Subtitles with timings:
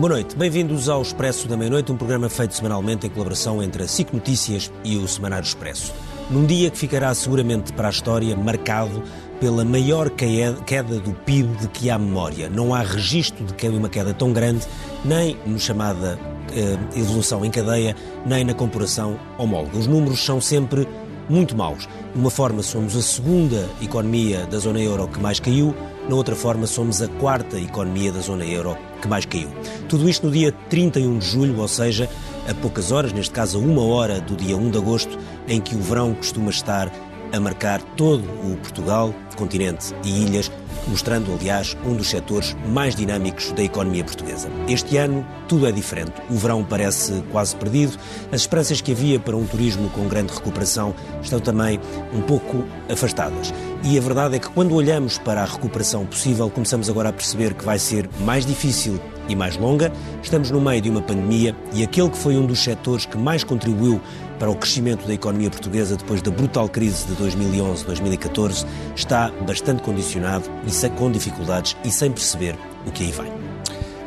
[0.00, 3.86] Boa noite, bem-vindos ao Expresso da Meia-Noite, um programa feito semanalmente em colaboração entre a
[3.86, 5.92] SIC Notícias e o Semanário Expresso.
[6.30, 9.02] Num dia que ficará seguramente para a história marcado
[9.38, 12.48] pela maior queda do PIB de que há memória.
[12.48, 14.66] Não há registro de uma queda tão grande,
[15.04, 16.18] nem no chamada
[16.54, 19.76] eh, evolução em cadeia, nem na comparação homóloga.
[19.76, 20.88] Os números são sempre
[21.30, 21.88] muito maus.
[22.12, 25.74] De uma forma, somos a segunda economia da zona euro que mais caiu,
[26.08, 29.48] na outra forma, somos a quarta economia da zona euro que mais caiu.
[29.88, 32.08] Tudo isto no dia 31 de julho, ou seja,
[32.48, 35.16] a poucas horas, neste caso a uma hora do dia 1 de agosto,
[35.46, 36.90] em que o verão costuma estar
[37.32, 40.50] a marcar todo o Portugal, continente e ilhas,
[40.86, 44.48] mostrando, aliás, um dos setores mais dinâmicos da economia portuguesa.
[44.68, 46.12] Este ano, tudo é diferente.
[46.28, 47.98] O verão parece quase perdido,
[48.32, 51.80] as esperanças que havia para um turismo com grande recuperação estão também
[52.12, 53.52] um pouco afastadas.
[53.82, 57.54] E a verdade é que, quando olhamos para a recuperação possível, começamos agora a perceber
[57.54, 59.92] que vai ser mais difícil e mais longa.
[60.22, 63.44] Estamos no meio de uma pandemia e aquele que foi um dos setores que mais
[63.44, 64.00] contribuiu
[64.40, 68.66] para o crescimento da economia portuguesa depois da brutal crise de 2011-2014
[68.96, 73.30] está bastante condicionado e com dificuldades e sem perceber o que aí vem.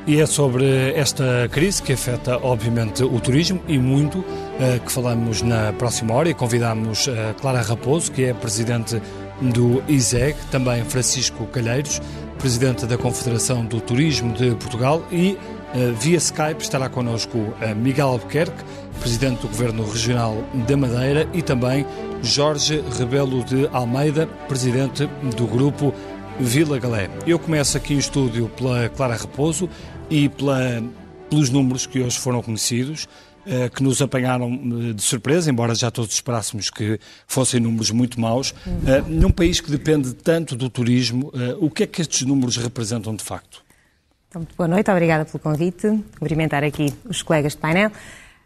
[0.06, 4.26] E é sobre esta crise que afeta, obviamente, o turismo e muito,
[4.60, 9.02] eh, que falamos na próxima hora e convidamos eh, Clara Raposo, que é presidente
[9.40, 12.02] do ISEG, também Francisco Calheiros,
[12.38, 15.38] presidente da Confederação do Turismo de Portugal e
[16.00, 17.38] via Skype estará connosco
[17.76, 18.64] Miguel Albuquerque,
[19.00, 21.86] presidente do Governo Regional da Madeira e também
[22.22, 25.94] Jorge Rebelo de Almeida, presidente do Grupo
[26.40, 27.10] Vila Galé.
[27.28, 29.70] Eu começo aqui em estúdio pela Clara Repouso
[30.10, 30.84] e pela,
[31.30, 33.08] pelos números que hoje foram conhecidos,
[33.46, 38.20] eh, que nos apanharam eh, de surpresa, embora já todos esperássemos que fossem números muito
[38.20, 38.54] maus.
[38.66, 39.20] Uhum.
[39.20, 43.24] Num país que depende tanto do turismo, o que é que estes números representam de
[43.24, 43.64] facto?
[44.34, 45.88] Então, boa noite, obrigada pelo convite.
[46.18, 47.92] Cumprimentar aqui os colegas de painel.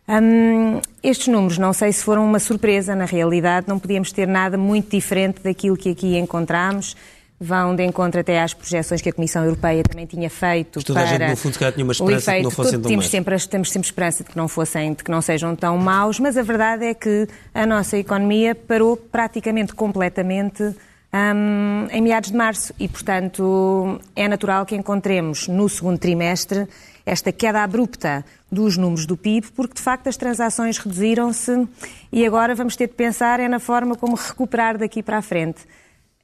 [0.05, 4.57] Um, estes números não sei se foram uma surpresa, na realidade não podíamos ter nada
[4.57, 6.93] muito diferente daquilo que aqui encontramos
[7.39, 11.05] vão de encontro até às projeções que a Comissão Europeia também tinha feito para a
[11.05, 13.87] gente, no fundo, tinha uma esperança efeito, que não fossem tão temos sempre, temos sempre
[13.87, 16.93] esperança de que não fossem, de que não sejam tão maus, mas a verdade é
[16.95, 20.75] que a nossa economia parou praticamente completamente
[21.13, 26.67] um, em meados de março e, portanto, é natural que encontremos no segundo trimestre
[27.05, 31.67] esta queda abrupta dos números do PIB, porque de facto as transações reduziram-se
[32.11, 35.61] e agora vamos ter de pensar é na forma como recuperar daqui para a frente.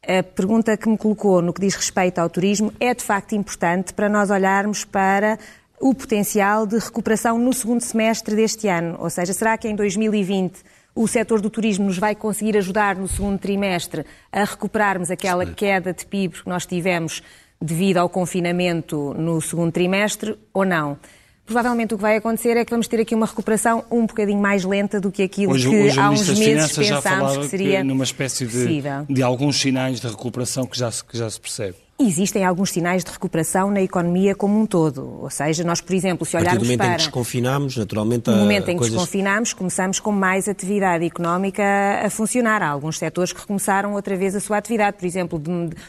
[0.06, 3.94] A pergunta que me colocou no que diz respeito ao turismo é de facto importante
[3.94, 5.40] para nós olharmos para
[5.80, 8.98] o potencial de recuperação no segundo semestre deste ano.
[9.00, 10.62] Ou seja, será que em 2020
[10.96, 15.94] o setor do turismo nos vai conseguir ajudar no segundo trimestre a recuperarmos aquela queda
[15.94, 17.22] de PIB que nós tivemos
[17.62, 20.98] devido ao confinamento no segundo trimestre ou não?
[21.46, 24.64] Provavelmente o que vai acontecer é que vamos ter aqui uma recuperação um bocadinho mais
[24.64, 28.04] lenta do que aquilo hoje, que hoje há uns meses pensámos que seria que numa
[28.04, 31.76] espécie de, de, alguns sinais de recuperação que já se, que já se percebe.
[32.00, 35.20] Existem alguns sinais de recuperação na economia como um todo.
[35.22, 36.68] Ou seja, nós, por exemplo, se olharmos para...
[36.68, 38.30] No momento em que desconfinamos, naturalmente...
[38.32, 38.96] No momento em que coisas...
[38.96, 41.64] desconfinamos, começamos com mais atividade económica
[42.04, 42.64] a funcionar.
[42.64, 44.98] Há alguns setores que recomeçaram outra vez a sua atividade.
[44.98, 45.42] Por exemplo,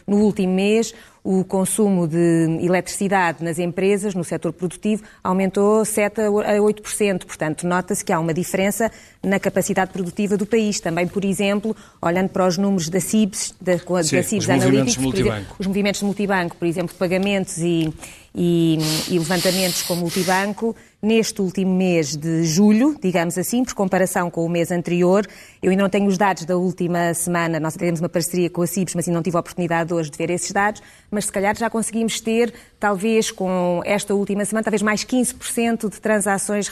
[0.07, 0.95] no último mês,
[1.25, 7.25] o consumo de eletricidade nas empresas, no setor produtivo, aumentou 7 a 8%.
[7.25, 8.93] Portanto, nota-se que há uma diferença
[9.23, 10.81] na capacidade produtiva do país.
[10.81, 15.47] Também, por exemplo, olhando para os números da CIBS, da, Sim, da CIBS Analytics, exemplo,
[15.59, 17.91] os movimentos de multibanco, por exemplo, pagamentos e,
[18.35, 18.79] e,
[19.09, 24.49] e levantamentos com multibanco, neste último mês de julho, digamos assim, por comparação com o
[24.49, 25.27] mês anterior.
[25.63, 28.67] Eu ainda não tenho os dados da última semana, nós temos uma parceria com a
[28.67, 31.55] CIBS, mas ainda não tive a oportunidade hoje de ver esses dados, mas se calhar
[31.57, 36.71] já conseguimos ter, talvez com esta última semana, talvez mais 15% de transações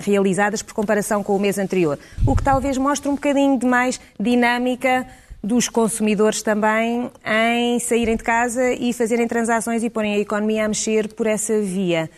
[0.00, 1.98] realizadas por comparação com o mês anterior.
[2.24, 5.06] O que talvez mostre um bocadinho de mais dinâmica
[5.46, 10.68] dos consumidores também em saírem de casa e fazerem transações e porem a economia a
[10.68, 12.10] mexer por essa via.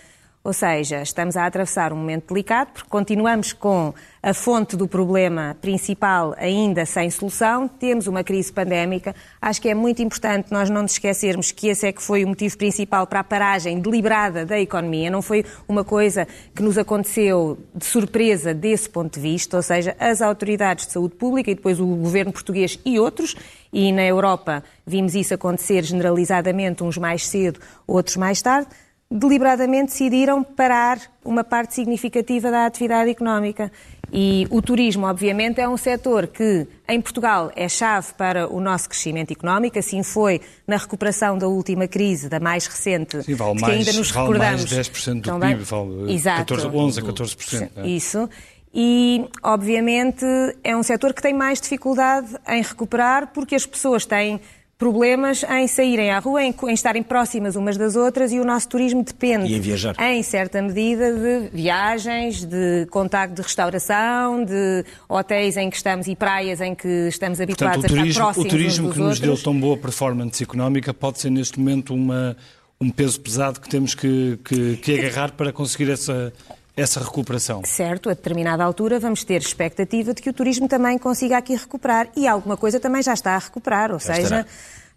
[0.49, 3.93] Ou seja, estamos a atravessar um momento delicado porque continuamos com
[4.23, 9.15] a fonte do problema principal ainda sem solução, temos uma crise pandémica.
[9.43, 12.29] Acho que é muito importante nós não nos esquecermos que esse é que foi o
[12.29, 15.11] motivo principal para a paragem deliberada da economia.
[15.11, 19.95] Não foi uma coisa que nos aconteceu de surpresa desse ponto de vista, ou seja,
[20.01, 23.37] as autoridades de saúde pública e depois o governo português e outros,
[23.71, 28.71] e na Europa vimos isso acontecer generalizadamente, uns mais cedo, outros mais tarde
[29.11, 33.73] deliberadamente decidiram parar uma parte significativa da atividade económica.
[34.13, 38.89] E o turismo, obviamente, é um setor que, em Portugal, é chave para o nosso
[38.89, 39.79] crescimento económico.
[39.79, 43.93] Assim foi na recuperação da última crise, da mais recente, Sim, vale que mais, ainda
[43.99, 44.73] nos vale recordamos.
[44.73, 45.57] mais 10% do também.
[45.57, 46.39] PIB, vale Exato.
[46.39, 47.71] 14, 11 a 14%.
[47.77, 47.89] não é?
[47.89, 48.29] Isso.
[48.73, 50.25] E, obviamente,
[50.63, 54.41] é um setor que tem mais dificuldade em recuperar porque as pessoas têm
[54.79, 58.69] problemas em saírem à rua, em, em estarem próximas umas das outras e o nosso
[58.69, 59.97] turismo depende, em viajar.
[59.99, 66.15] em certa medida, de viagens, de contacto de restauração, de hotéis em que estamos e
[66.15, 69.19] praias em que estamos habituados Portanto, o a turismo, estar próximos o turismo que nos
[69.19, 69.45] deu outros.
[69.45, 72.37] tão boa performance económica pode ser neste momento uma,
[72.81, 76.33] um peso pesado que temos que, que, que agarrar para conseguir essa,
[76.81, 77.63] essa recuperação.
[77.65, 82.09] Certo, a determinada altura vamos ter expectativa de que o turismo também consiga aqui recuperar
[82.17, 84.47] e alguma coisa também já está a recuperar, ou Já seja, estará.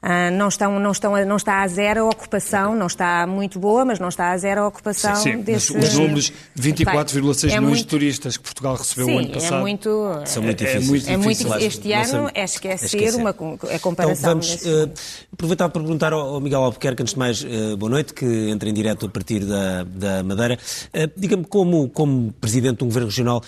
[0.04, 3.86] Ah, não, estão, não, estão, não está a zero a ocupação, não está muito boa,
[3.86, 5.78] mas não está a zero a ocupação Sim, mas desse...
[5.78, 9.56] os números, 24,6 É milhões muito- de turistas que Portugal recebeu o ano Sim, passado.
[9.58, 10.22] é muito...
[10.26, 10.88] São muito É- é difíceis.
[10.90, 11.60] muito É muito difícil.
[11.60, 11.68] difícil.
[11.68, 13.20] Este Não sei- ano é esquecer, esquecer.
[13.20, 14.30] uma a Então comparação.
[14.32, 14.94] vamos nesse eh, sentido.
[15.34, 18.68] aproveitar para perguntar ao, ao Miguel Albuquerque, antes de mais, eh, boa noite, que entra
[18.70, 20.58] em direto a partir da, da Madeira.
[20.94, 23.44] Eh, Diga-me, como, como Presidente de um Governo Regional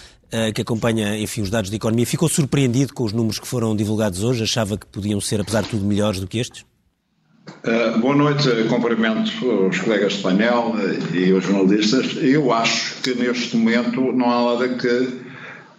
[0.53, 4.23] que acompanha, enfim, os dados de economia, ficou surpreendido com os números que foram divulgados
[4.23, 4.43] hoje?
[4.43, 6.65] Achava que podiam ser, apesar de tudo, melhores do que estes?
[7.65, 12.15] Uh, boa noite, cumprimento os colegas de painel uh, e os jornalistas.
[12.21, 15.23] Eu acho que neste momento não há nada que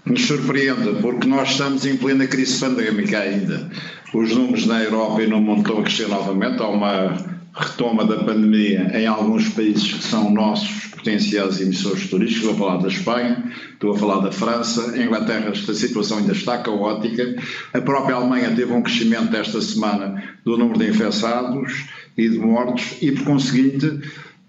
[0.04, 3.70] nos surpreenda, porque nós estamos em plena crise pandémica ainda.
[4.12, 8.24] Os números na Europa e no mundo estão a crescer novamente, há uma retoma da
[8.24, 13.52] pandemia em alguns países que são nossos potenciais emissores turísticos, estou a falar da Espanha,
[13.72, 17.36] estou a falar da França, em Inglaterra esta situação ainda está caótica,
[17.72, 21.84] a própria Alemanha teve um crescimento esta semana do número de infectados
[22.16, 22.96] e de mortos.
[23.02, 24.00] E, por conseguinte,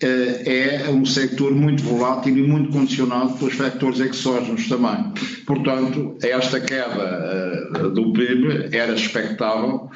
[0.01, 5.13] eh, é um sector muito volátil e muito condicionado pelos factores exógenos também.
[5.45, 9.89] Portanto, esta queda eh, do PIB era expectável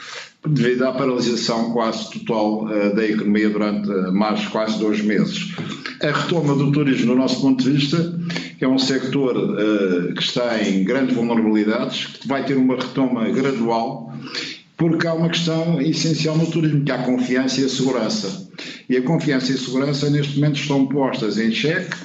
[0.48, 5.54] devido à paralisação quase total eh, da economia durante eh, mais quase dois meses.
[6.02, 8.20] A retoma do turismo, do nosso ponto de vista,
[8.60, 14.14] é um sector eh, que está em grandes vulnerabilidades, que vai ter uma retoma gradual,
[14.78, 18.50] porque há uma questão essencial no turismo, que é a confiança e a segurança.
[18.90, 21.98] E a confiança e a segurança, neste momento, estão postas em xeque,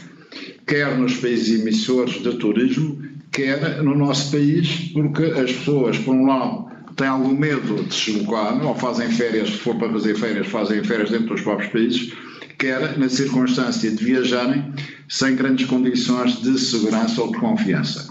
[0.67, 6.27] quer nos países emissores de turismo, quer no nosso país, porque as pessoas, por um
[6.27, 10.47] lado, têm algum medo de se deslocar, ou fazem férias, se for para fazer férias,
[10.47, 12.13] fazem férias dentro dos próprios países,
[12.59, 14.73] quer na circunstância de viajarem
[15.09, 18.07] sem grandes condições de segurança ou de confiança.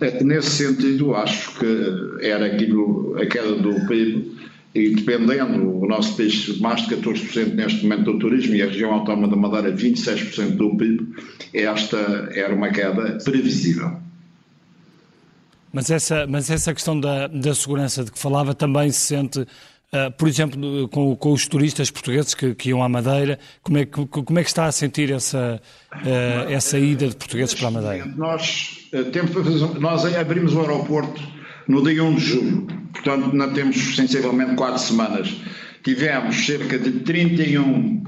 [0.00, 4.34] Eh, Nesse sentido, acho que era aquilo, a queda do PIB,
[4.74, 8.92] e dependendo, o nosso país, mais de 14% neste momento do turismo e a região
[8.92, 11.14] autónoma da Madeira, 26% do PIB,
[11.52, 13.92] esta era uma queda previsível.
[15.74, 19.44] Mas essa, mas essa questão da, da segurança de que falava também se sente,
[19.92, 23.84] ah, por exemplo, com, com os turistas portugueses que, que iam à Madeira, como é,
[23.84, 25.60] que, como é que está a sentir essa,
[25.90, 28.06] ah, essa ida de portugueses para a Madeira?
[28.16, 31.20] Nós, eh, nós abrimos o aeroporto
[31.66, 35.34] no dia 1 de julho, portanto, ainda temos sensivelmente quatro semanas.
[35.82, 38.02] Tivemos cerca de 31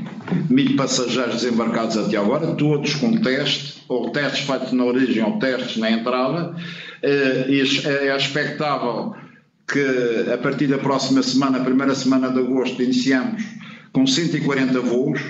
[0.49, 5.77] mil passageiros desembarcados até agora, todos com teste, ou testes feitos na origem ou testes
[5.77, 6.55] na entrada.
[7.03, 9.15] Eh, e É expectável
[9.67, 13.43] que a partir da próxima semana, primeira semana de agosto, iniciamos
[13.93, 15.21] com 140 voos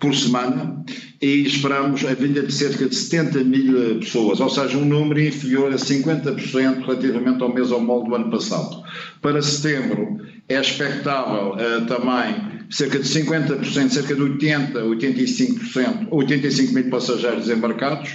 [0.00, 0.84] por semana
[1.20, 5.72] e esperamos a vinda de cerca de 70 mil pessoas, ou seja, um número inferior
[5.72, 8.82] a 50% relativamente ao mês ao molde do ano passado.
[9.20, 16.90] Para setembro é expectável eh, também cerca de 50%, cerca de 80%, 85%, 85 mil
[16.90, 18.10] passageiros desembarcados,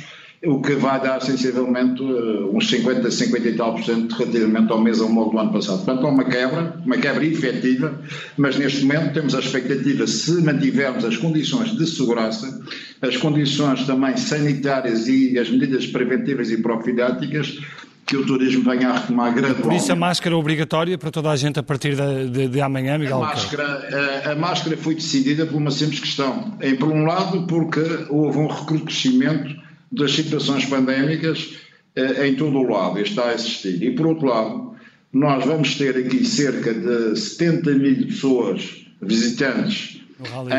[0.45, 4.81] o que vai dar sensivelmente eh, uns 50, 50 e tal por cento relativamente ao
[4.81, 5.85] mês ao molde do ano passado.
[5.85, 7.97] Portanto, há uma quebra, uma quebra efetiva,
[8.35, 12.61] mas neste momento temos a expectativa, se mantivermos as condições de segurança,
[13.01, 17.59] as condições também sanitárias e as medidas preventivas e profiláticas,
[18.05, 19.63] que o turismo venha a retomar gradualmente.
[19.63, 22.95] Por isso a máscara obrigatória para toda a gente a partir de, de, de amanhã,
[22.95, 23.55] A Miguel Albuquerque?
[23.55, 26.57] máscara, a, a máscara foi decidida por uma simples questão.
[26.61, 29.62] Em, por um lado, porque houve um recrudescimento
[29.93, 31.55] das situações pandémicas
[31.95, 33.81] eh, em todo o lado, e está a existir.
[33.83, 34.73] E por outro lado,
[35.11, 40.01] nós vamos ter aqui cerca de 70 mil pessoas visitantes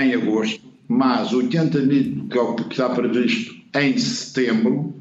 [0.01, 4.95] em agosto, mais 80 mil que é que está previsto em setembro,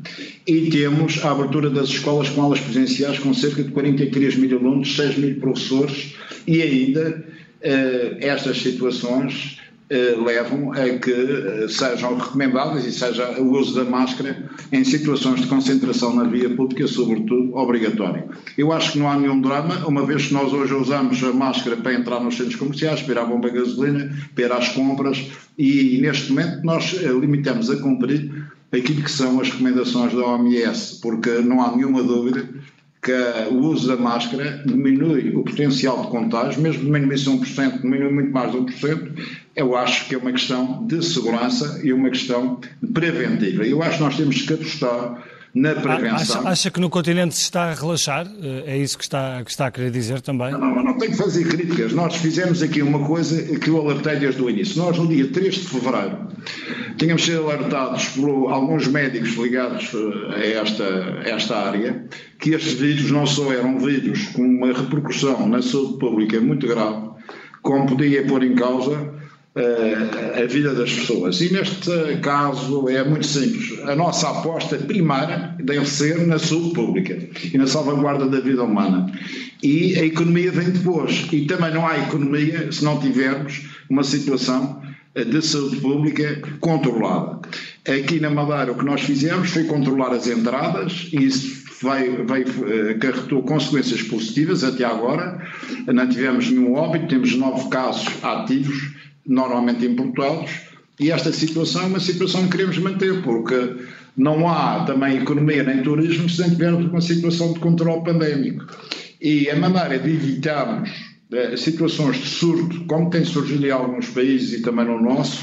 [0.48, 4.96] e temos a abertura das escolas com aulas presenciais com cerca de 43 mil alunos,
[4.96, 6.16] 6 mil professores,
[6.48, 7.24] e ainda
[7.62, 9.60] eh, estas situações
[9.90, 15.48] levam a que eh, sejam recomendadas e seja o uso da máscara em situações de
[15.48, 18.24] concentração na via pública, sobretudo, obrigatório.
[18.58, 21.78] Eu acho que não há nenhum drama, uma vez que nós hoje usamos a máscara
[21.78, 25.28] para entrar nos centros comerciais, para ir à bomba de gasolina, para ir às compras,
[25.58, 28.32] e neste momento nós eh, limitamos a cumprir
[28.72, 32.48] aquilo que são as recomendações da OMS, porque não há nenhuma dúvida
[33.04, 33.12] que
[33.52, 38.52] o uso da máscara diminui o potencial de contágio, mesmo diminuição 1%, diminui muito mais
[38.52, 39.12] de 1%,
[39.56, 42.62] eu acho que é uma questão de segurança e uma questão
[42.94, 43.66] preventiva.
[43.66, 45.22] Eu acho que nós temos que apostar
[45.54, 46.42] na prevenção.
[46.42, 48.26] Acha, acha, que no continente se está a relaxar?
[48.42, 50.52] Eh, é isso que está, que está a querer dizer também?
[50.52, 51.94] Não, não, não tenho que fazer críticas.
[51.94, 54.82] Nós fizemos aqui uma coisa que eu alertei desde o início.
[54.82, 56.28] Nós, no dia 3 de fevereiro,
[56.98, 62.06] tínhamos sido alertados por alguns médicos ligados eh, a esta, a esta área
[62.40, 67.12] que estes vírus não só eram vírus com uma repercussão na saúde pública muito grave,
[67.62, 69.13] como podia pôr em causa
[69.56, 71.40] a vida das pessoas.
[71.42, 71.92] E neste
[72.22, 73.80] caso é muito simples.
[73.88, 77.20] A nossa aposta primária deve ser na saúde pública
[77.54, 79.12] e na salvaguarda da vida humana.
[79.62, 81.28] E a economia vem depois.
[81.32, 84.82] E também não há economia se não tivermos uma situação
[85.14, 87.48] eh, de saúde pública controlada.
[87.88, 92.92] Aqui na Madeira o que nós fizemos foi controlar as entradas e isso veio, veio,
[92.92, 95.46] acarretou consequências positivas até agora.
[95.86, 100.52] Não tivemos nenhum óbito, temos nove casos ativos normalmente importados,
[101.00, 103.78] e esta situação é uma situação que queremos manter, porque
[104.16, 108.66] não há também economia nem turismo se não tivermos uma situação de controle pandémico.
[109.20, 110.90] E a maneira de evitarmos
[111.32, 115.42] eh, situações de surto, como tem surgido em alguns países e também no nosso,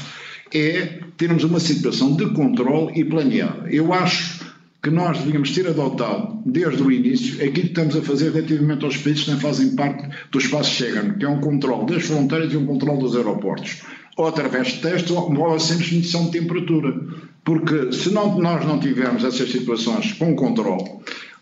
[0.53, 3.69] é termos uma situação de controle e planeada.
[3.69, 4.50] Eu acho
[4.81, 8.97] que nós devíamos ter adotado desde o início aquilo que estamos a fazer relativamente aos
[8.97, 12.57] países que não fazem parte do espaço Schengen, que é um controle das fronteiras e
[12.57, 13.83] um controle dos aeroportos,
[14.17, 16.99] ou através de testes ou simples medição de temperatura.
[17.43, 20.85] Porque se não, nós não tivermos essas situações com controle,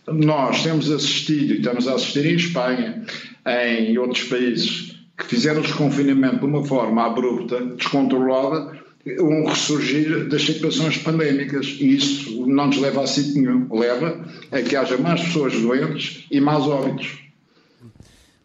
[0.08, 3.04] nós temos assistido e estamos a assistir em Espanha,
[3.46, 10.42] em outros países, que fizeram o desconfinamento de uma forma abrupta, descontrolada, um ressurgir das
[10.44, 13.68] situações pandémicas e isso não nos leva a sítio nenhum.
[13.74, 17.29] Leva a que haja mais pessoas doentes e mais óbitos.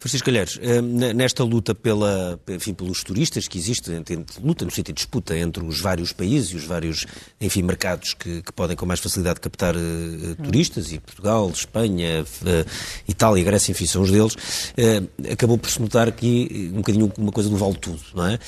[0.05, 0.83] Francisco Calheiros, eh,
[1.15, 3.91] nesta luta pela, enfim, pelos turistas que existe,
[4.39, 7.07] luta no sentido de disputa entre os vários países e os vários
[7.41, 9.81] enfim, mercados que, que podem com mais facilidade captar uh,
[10.43, 12.71] turistas, e Portugal, Espanha, uh,
[13.09, 17.33] Itália, Grécia, enfim, são os deles, uh, acabou por se notar aqui um bocadinho uma
[17.33, 18.39] coisa do vale tudo, não é?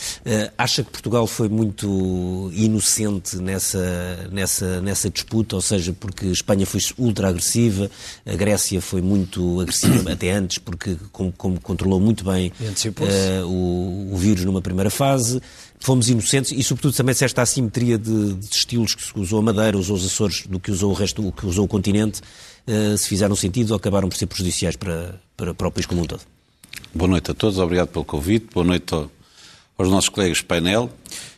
[0.59, 6.81] acha que Portugal foi muito inocente nessa, nessa, nessa disputa, ou seja, porque Espanha foi
[6.99, 7.91] ultra agressiva,
[8.27, 14.15] a Grécia foi muito agressiva até antes, porque como como controlou muito bem uh, o,
[14.15, 15.41] o, vírus numa primeira fase.
[15.79, 19.43] Fomos inocentes e, sobretudo, também se esta assimetria de, de, estilos que se usou a
[19.43, 22.21] Madeira, usou os Açores, do que usou o resto, do que usou o continente,
[22.67, 26.03] uh, se fizeram sentido ou acabaram por ser prejudiciais para, para, para o país como
[26.03, 26.23] um todo.
[26.95, 28.93] Boa noite a todos, obrigado pelo convite, boa noite
[29.79, 30.91] aos nossos colegas painel.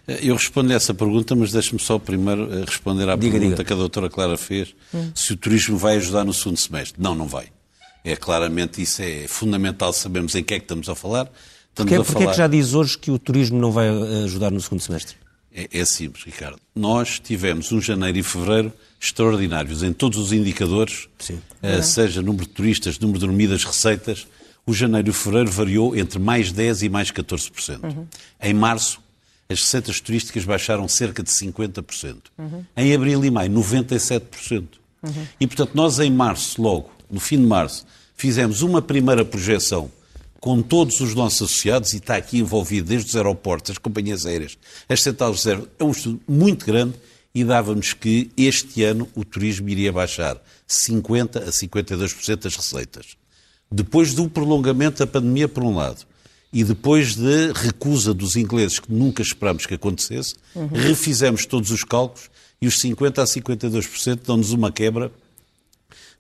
[0.07, 3.65] Eh, eu respondo a essa pergunta, mas deixe-me só primeiro responder à diga, pergunta diga.
[3.65, 5.11] que a doutora Clara fez, hum.
[5.15, 7.01] se o turismo vai ajudar no segundo semestre.
[7.01, 7.49] Não, não vai.
[8.05, 11.31] É claramente isso é fundamental sabermos em que é que estamos a falar.
[11.71, 12.25] Estamos a falar...
[12.25, 15.17] é que já diz hoje que o turismo não vai eh, ajudar no segundo semestre?
[15.53, 16.59] É, é simples, Ricardo.
[16.75, 22.51] Nós tivemos um janeiro e fevereiro extraordinários em todos os indicadores, uh, seja número de
[22.51, 24.27] turistas, número de dormidas, receitas.
[24.67, 27.85] O janeiro e fevereiro variou entre mais 10% e mais 14%.
[27.85, 28.07] Uhum.
[28.43, 29.01] Em março,
[29.49, 32.17] as receitas turísticas baixaram cerca de 50%.
[32.37, 32.65] Uhum.
[32.77, 34.67] Em abril e maio, 97%.
[35.03, 35.27] Uhum.
[35.41, 37.87] E, portanto, nós em março, logo, no fim de março,
[38.17, 39.91] fizemos uma primeira projeção
[40.41, 44.57] com todos os nossos associados, e está aqui envolvido desde os aeroportos, as companhias aéreas,
[44.89, 46.95] as centrais de reserva, é um estudo muito grande
[47.35, 53.17] e dava-nos que este ano o turismo iria baixar 50% a 52% das receitas.
[53.71, 56.07] Depois do prolongamento da pandemia, por um lado,
[56.53, 60.69] e depois da recusa dos ingleses, que nunca esperamos que acontecesse, uhum.
[60.69, 65.13] refizemos todos os cálculos e os 50% a 52% dão-nos uma quebra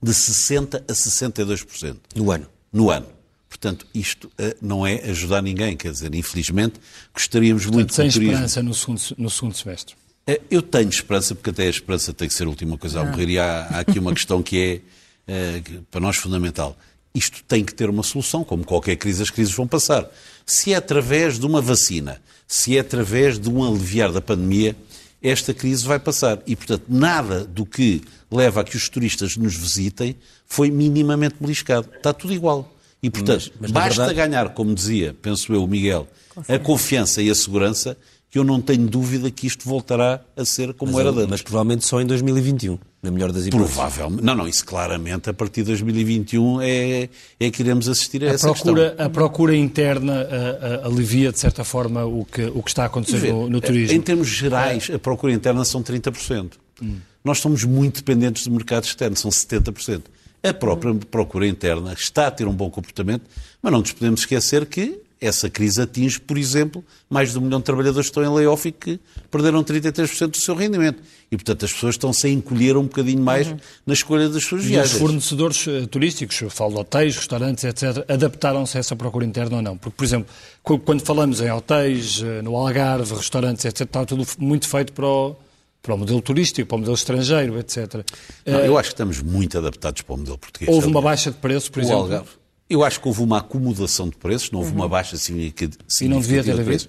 [0.02, 1.97] de 60% a 62%.
[2.14, 2.47] No ano?
[2.73, 3.07] No ano.
[3.49, 6.75] Portanto, isto uh, não é ajudar ninguém, quer dizer, infelizmente,
[7.14, 7.95] gostaríamos Portanto, muito...
[7.95, 9.95] Sem esperança no segundo, no segundo semestre?
[10.28, 13.02] Uh, eu tenho esperança, porque até a esperança tem que ser a última coisa a
[13.02, 13.07] ah.
[13.07, 14.83] morrer, e há, há aqui uma questão que
[15.26, 16.76] é, uh, para nós, fundamental.
[17.14, 20.09] Isto tem que ter uma solução, como qualquer crise, as crises vão passar.
[20.45, 24.76] Se é através de uma vacina, se é através de um aliviar da pandemia,
[25.22, 26.40] esta crise vai passar.
[26.46, 31.88] E, portanto, nada do que leva a que os turistas nos visitem foi minimamente beliscado.
[31.96, 32.72] Está tudo igual.
[33.02, 34.14] E, portanto, mas, mas basta verdade...
[34.14, 36.08] ganhar, como dizia, penso eu, o Miguel,
[36.48, 37.96] a confiança e a segurança
[38.38, 41.26] eu não tenho dúvida que isto voltará a ser como mas, era antes.
[41.28, 43.75] Mas provavelmente só em 2021, na melhor das hipóteses.
[43.75, 44.25] Provavelmente.
[44.25, 48.35] Não, não, isso claramente a partir de 2021 é, é que iremos assistir a, a
[48.35, 49.07] essa procura, questão.
[49.07, 52.87] A procura interna a, a, alivia, de certa forma, o que, o que está a
[52.87, 53.97] acontecer no, no, turismo.
[53.97, 56.52] Em termos gerais, a procura interna são 30%.
[56.83, 56.97] Hum.
[57.25, 60.02] Nós somos muito dependentes do mercado externo, são 70%.
[60.42, 63.25] A própria procura interna está a ter um bom comportamento,
[63.61, 67.58] mas não nos podemos esquecer que essa crise atinge, por exemplo, mais de um milhão
[67.58, 71.02] de trabalhadores que estão em layoff e que perderam 33% do seu rendimento.
[71.30, 73.56] E, portanto, as pessoas estão-se a encolher um bocadinho mais uhum.
[73.84, 74.92] na escolha das suas viagens.
[74.92, 79.26] E os fornecedores eh, turísticos, eu falo de hotéis, restaurantes, etc., adaptaram-se a essa procura
[79.26, 79.76] interna ou não?
[79.76, 80.28] Porque, por exemplo,
[80.62, 85.37] quando falamos em hotéis, eh, no Algarve, restaurantes, etc., está tudo muito feito para o,
[85.82, 88.04] para o modelo turístico, para o modelo estrangeiro, etc.
[88.46, 90.72] Não, eu acho que estamos muito adaptados para o modelo português.
[90.72, 92.02] Houve uma baixa de preço, por o exemplo?
[92.02, 92.30] Algarve
[92.68, 94.78] eu acho que houve uma acomodação de preços, não houve uhum.
[94.78, 96.88] uma baixa significativa e não devia ter de preços.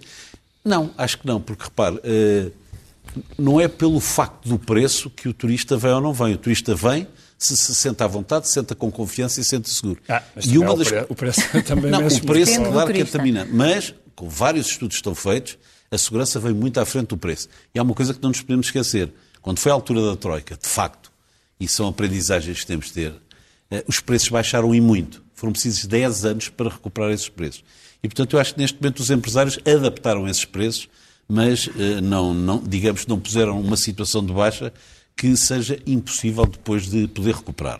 [0.63, 2.51] Não, acho que não, porque repare, uh,
[3.37, 6.33] não é pelo facto do preço que o turista vem ou não vem.
[6.33, 7.07] O turista vem,
[7.37, 10.01] se se sente à vontade, se senta com confiança e se sente seguro.
[10.07, 11.09] Ah, mas e uma é das...
[11.09, 13.51] o preço também não, é o preço, claro que é determinante.
[13.53, 15.57] Mas, com vários estudos que estão feitos,
[15.89, 17.47] a segurança vem muito à frente do preço.
[17.73, 19.11] E há uma coisa que não nos podemos esquecer.
[19.41, 21.11] Quando foi a altura da Troika, de facto,
[21.59, 25.23] e são aprendizagens que temos de ter, uh, os preços baixaram e muito.
[25.39, 27.63] Foram precisos 10 anos para recuperar esses preços.
[28.03, 30.89] E, portanto, eu acho que neste momento os empresários adaptaram esses preços,
[31.29, 34.73] mas eh, não, não, digamos, não puseram uma situação de baixa
[35.15, 37.79] que seja impossível depois de poder recuperar.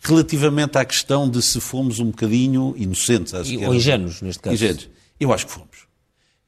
[0.00, 4.40] Relativamente à questão de se fomos um bocadinho inocentes, acho e, que ou ingênuos, neste
[4.40, 4.54] caso.
[4.54, 4.88] Ingênuos.
[5.20, 5.86] Eu acho que fomos.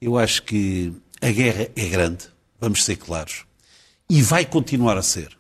[0.01, 2.25] Eu acho que a guerra é grande,
[2.59, 3.45] vamos ser claros,
[4.09, 5.37] e vai continuar a ser.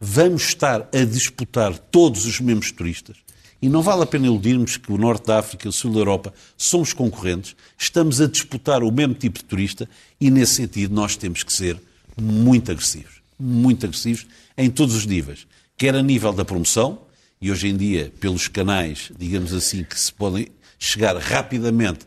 [0.00, 3.25] Vamos estar a disputar todos os mesmos turistas.
[3.60, 6.32] E não vale a pena iludirmos que o Norte da África o Sul da Europa
[6.56, 9.88] somos concorrentes, estamos a disputar o mesmo tipo de turista
[10.20, 11.80] e, nesse sentido, nós temos que ser
[12.20, 13.22] muito agressivos.
[13.38, 15.46] Muito agressivos em todos os níveis.
[15.76, 17.00] Quer a nível da promoção,
[17.40, 20.48] e hoje em dia, pelos canais, digamos assim, que se podem
[20.78, 22.06] chegar rapidamente,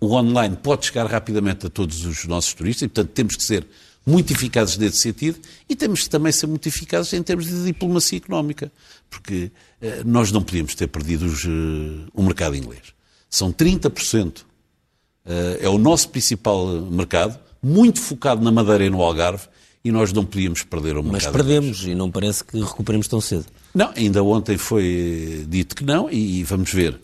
[0.00, 3.66] o online pode chegar rapidamente a todos os nossos turistas, e, portanto, temos que ser
[4.06, 5.38] muito eficazes nesse sentido
[5.68, 8.70] e temos que também ser muito eficazes em termos de diplomacia económica,
[9.08, 12.82] porque eh, nós não podíamos ter perdido os, eh, o mercado inglês.
[13.30, 14.44] São 30%.
[15.26, 19.48] Eh, é o nosso principal mercado, muito focado na Madeira e no Algarve,
[19.82, 21.12] e nós não podíamos perder o mercado.
[21.12, 21.92] Mas perdemos inglês.
[21.92, 23.46] e não parece que recuperemos tão cedo.
[23.74, 26.98] Não, ainda ontem foi dito que não, e vamos ver.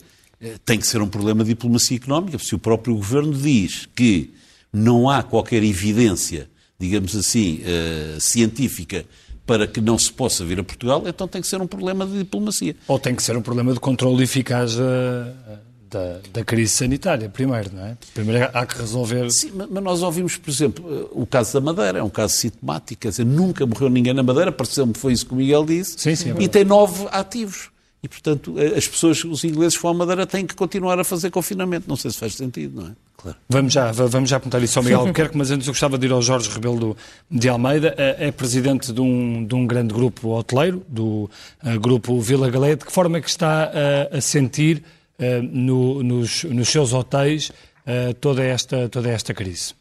[0.65, 4.33] Tem que ser um problema de diplomacia económica, se o próprio governo diz que
[4.73, 6.49] não há qualquer evidência
[6.81, 9.05] digamos assim, uh, científica
[9.45, 12.17] para que não se possa vir a Portugal, então tem que ser um problema de
[12.19, 12.75] diplomacia.
[12.87, 14.79] Ou tem que ser um problema de controle eficaz uh,
[15.89, 17.97] da, da, crise sanitária, primeiro, não é?
[18.13, 19.29] Primeiro há que resolver.
[19.29, 23.01] Sim, mas nós ouvimos, por exemplo, eh, o caso da Madeira, é um caso sintomático,
[23.01, 25.99] quer dizer, nunca morreu ninguém na Madeira, pareceu-me que foi isso que o Miguel disse,
[25.99, 27.69] sim, sim, é e tem nove ativos.
[28.03, 31.29] E, portanto, as pessoas, os ingleses que vão à Madeira têm que continuar a fazer
[31.29, 31.87] confinamento.
[31.87, 32.91] Não sei se faz sentido, não é?
[33.15, 33.37] Claro.
[33.47, 36.11] Vamos já, vamos já apontar isso ao Miguel Albuquerque, mas antes eu gostava de ir
[36.11, 36.97] ao Jorge Rebelo
[37.29, 37.93] de Almeida.
[37.97, 41.29] É, presidente de um, de um grande grupo hoteleiro, do
[41.63, 42.75] uh, grupo Vila Galé.
[42.75, 44.81] De que forma é que está uh, a sentir
[45.19, 47.51] uh, no, nos, nos, seus hotéis
[48.19, 49.75] toda, esta, toda esta crise?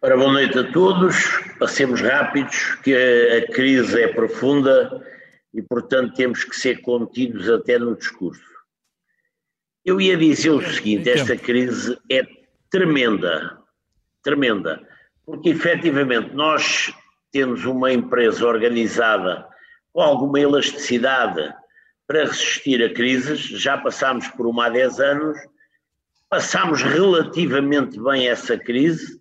[0.00, 1.38] Ora, boa noite a todos.
[1.60, 5.00] Passemos rápidos, que a, a crise é profunda
[5.54, 8.42] e, portanto, temos que ser contidos até no discurso.
[9.84, 12.26] Eu ia dizer o seguinte: esta crise é
[12.70, 13.58] tremenda,
[14.22, 14.86] tremenda,
[15.26, 16.94] porque efetivamente nós
[17.30, 19.46] temos uma empresa organizada
[19.92, 21.54] com alguma elasticidade
[22.06, 25.38] para resistir a crises, já passámos por uma há 10 anos,
[26.28, 29.20] passámos relativamente bem essa crise,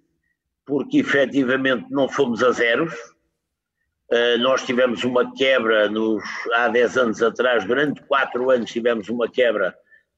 [0.65, 2.93] porque efetivamente não fomos a zeros,
[4.39, 9.73] nós tivemos uma quebra nos, há 10 anos atrás, durante 4 anos tivemos uma quebra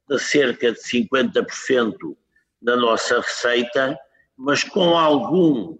[0.09, 1.93] de cerca de 50%
[2.61, 3.97] da nossa receita,
[4.35, 5.77] mas com algum,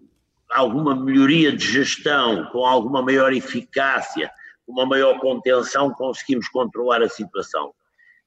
[0.50, 4.30] alguma melhoria de gestão, com alguma maior eficácia,
[4.66, 7.74] uma maior contenção, conseguimos controlar a situação.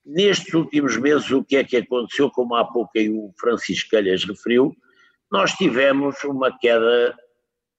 [0.06, 4.24] Nestes últimos meses, o que é que aconteceu, como há pouco aí o Francisco Calhas
[4.24, 4.76] referiu,
[5.32, 7.16] nós tivemos uma queda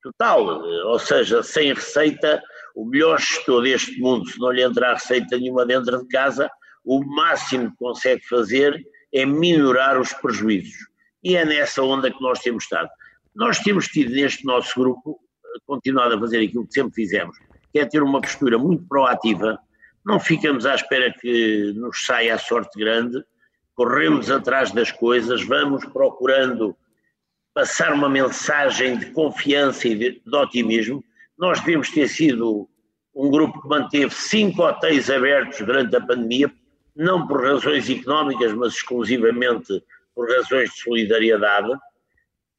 [0.03, 2.43] total, ou seja, sem receita,
[2.75, 6.51] o melhor gestor deste mundo, se não lhe entrar receita nenhuma dentro de casa,
[6.85, 8.81] o máximo que consegue fazer
[9.13, 10.89] é minorar os prejuízos.
[11.23, 12.89] E é nessa onda que nós temos estado.
[13.35, 15.19] Nós temos tido neste nosso grupo,
[15.67, 17.37] continuado a fazer aquilo que sempre fizemos,
[17.73, 19.59] que é ter uma postura muito proativa,
[20.05, 23.23] não ficamos à espera que nos saia a sorte grande,
[23.75, 26.77] corremos atrás das coisas, vamos procurando
[27.59, 31.03] passar uma mensagem de confiança e de, de otimismo.
[31.37, 32.69] Nós devemos ter sido
[33.13, 36.55] um grupo que manteve cinco hotéis abertos durante a pandemia,
[36.95, 39.83] não por razões económicas, mas exclusivamente
[40.15, 41.69] por razões de solidariedade,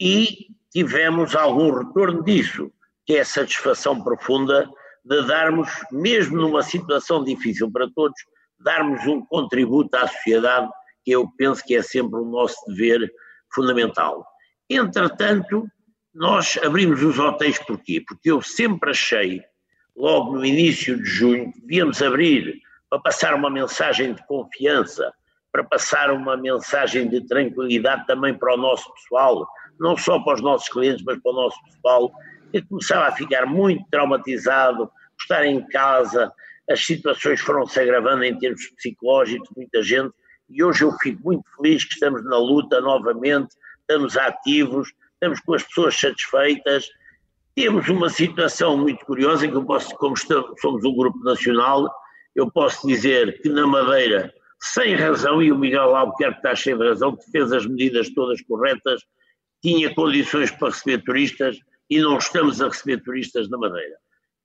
[0.01, 2.69] e tivemos algum retorno disso,
[3.05, 4.69] que é a satisfação profunda
[5.05, 8.19] de darmos, mesmo numa situação difícil para todos,
[8.59, 10.69] darmos um contributo à sociedade,
[11.05, 13.09] que eu penso que é sempre o nosso dever
[13.53, 14.27] fundamental.
[14.69, 15.67] Entretanto,
[16.13, 18.03] nós abrimos os hotéis porquê?
[18.07, 19.41] Porque eu sempre achei,
[19.95, 25.11] logo no início de junho, que devíamos abrir para passar uma mensagem de confiança,
[25.51, 29.47] para passar uma mensagem de tranquilidade também para o nosso pessoal,
[29.79, 32.11] não só para os nossos clientes, mas para o nosso pessoal,
[32.51, 36.31] que começava a ficar muito traumatizado, por estar em casa,
[36.69, 40.13] as situações foram-se agravando em termos psicológicos, muita gente,
[40.49, 43.55] e hoje eu fico muito feliz que estamos na luta novamente,
[43.89, 46.87] estamos ativos, estamos com as pessoas satisfeitas.
[47.55, 51.91] Temos uma situação muito curiosa que eu posso, como estamos, somos um grupo nacional,
[52.35, 56.87] eu posso dizer que na Madeira, sem razão, e o Miguel Albuquerque está cheio de
[56.87, 59.01] razão, que fez as medidas todas corretas,
[59.61, 61.57] tinha condições para receber turistas
[61.89, 63.95] e não estamos a receber turistas na Madeira.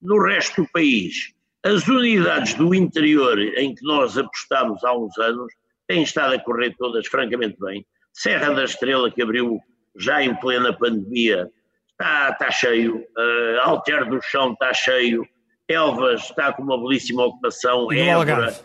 [0.01, 5.53] No resto do país, as unidades do interior em que nós apostámos há uns anos
[5.87, 7.87] têm estado a correr todas francamente bem.
[8.15, 9.61] Serra da Estrela, que abriu
[9.97, 11.51] já em plena pandemia,
[11.91, 12.99] está, está cheio.
[12.99, 15.27] Uh, Alter do Chão está cheio.
[15.69, 17.93] Elvas está com uma belíssima ocupação.
[17.93, 18.61] E o Algarve?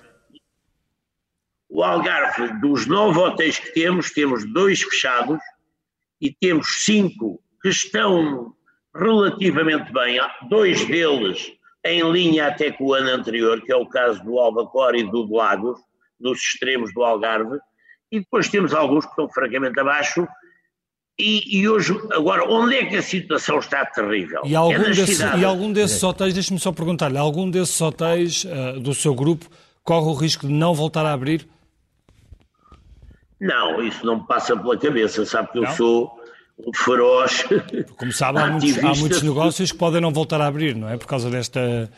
[1.67, 5.39] O Algarve, dos nove hotéis que temos, temos dois fechados
[6.21, 8.53] e temos cinco que estão
[8.95, 10.19] relativamente bem.
[10.49, 11.51] Dois deles
[11.85, 15.31] em linha até com o ano anterior, que é o caso do Albacore e do
[15.33, 15.79] Lagos,
[16.19, 17.57] nos extremos do Algarve
[18.12, 20.28] e depois temos alguns que estão francamente abaixo.
[21.19, 24.41] E, e, hoje, agora, onde é que a situação está terrível?
[24.45, 28.80] E algum, é desse, e algum desses hotéis, deixe-me só perguntar-lhe, algum desses hotéis uh,
[28.80, 29.45] do seu grupo
[29.84, 31.45] corre o risco de não voltar a abrir?
[33.39, 35.69] Não, isso não me passa pela cabeça, sabe que não?
[35.69, 36.19] eu sou
[36.65, 37.45] um feroz.
[37.98, 40.98] Como sabe, há muitos, há muitos, negócios que podem não voltar a abrir, não é?
[40.98, 41.89] Por causa desta.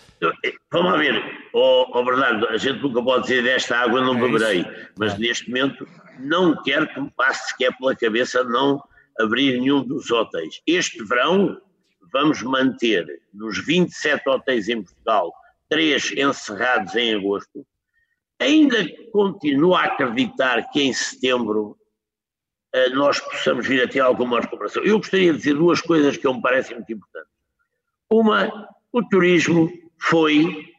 [0.72, 1.22] Vamos ver,
[1.54, 4.66] oh, oh Bernardo, a gente nunca pode dizer desta água não é beberei,
[4.98, 5.18] mas é.
[5.18, 5.88] neste momento
[6.22, 8.82] não quero que me passe sequer pela cabeça não
[9.20, 10.62] abrir nenhum dos hotéis.
[10.66, 11.60] Este verão
[12.12, 15.34] vamos manter nos 27 hotéis em Portugal,
[15.70, 17.66] três encerrados em agosto.
[18.40, 18.78] Ainda
[19.12, 21.78] continuo a acreditar que em setembro
[22.74, 24.84] eh, nós possamos vir a ter alguma recuperação.
[24.84, 27.32] Eu gostaria de dizer duas coisas que me parecem muito importantes.
[28.10, 30.74] Uma, o turismo foi,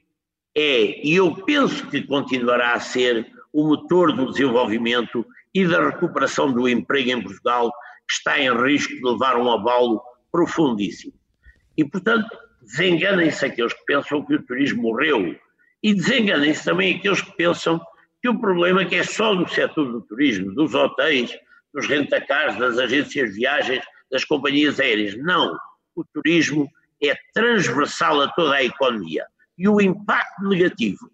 [0.54, 6.52] é, e eu penso que continuará a ser, o motor do desenvolvimento e da recuperação
[6.52, 7.70] do emprego em Portugal,
[8.08, 11.12] que está em risco de levar um abalo profundíssimo.
[11.76, 12.28] E, portanto,
[12.62, 15.36] desenganem-se aqueles que pensam que o turismo morreu
[15.82, 17.80] e desenganem-se também aqueles que pensam
[18.20, 21.36] que o problema é que é só do setor do turismo, dos hotéis,
[21.74, 25.16] dos rentacars, das agências de viagens, das companhias aéreas.
[25.18, 25.56] Não.
[25.94, 26.70] O turismo
[27.02, 29.26] é transversal a toda a economia.
[29.58, 31.10] E o impacto negativo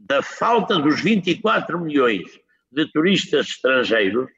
[0.00, 2.22] da falta dos 24 milhões
[2.72, 4.28] de turistas estrangeiros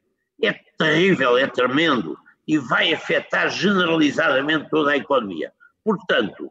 [0.43, 5.53] é terrível, é tremendo e vai afetar generalizadamente toda a economia.
[5.85, 6.51] Portanto,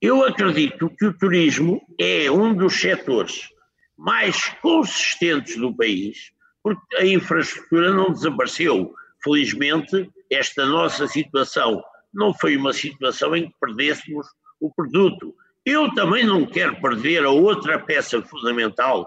[0.00, 3.48] eu acredito que o turismo é um dos setores
[3.96, 6.32] mais consistentes do país
[6.62, 8.92] porque a infraestrutura não desapareceu.
[9.22, 11.82] Felizmente, esta nossa situação
[12.12, 14.26] não foi uma situação em que perdêssemos
[14.60, 15.34] o produto.
[15.70, 19.06] Eu também não quero perder a outra peça fundamental,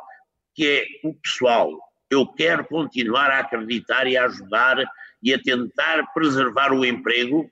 [0.54, 0.68] que
[1.04, 1.76] é o pessoal.
[2.08, 4.78] Eu quero continuar a acreditar e a ajudar
[5.24, 7.50] e a tentar preservar o emprego,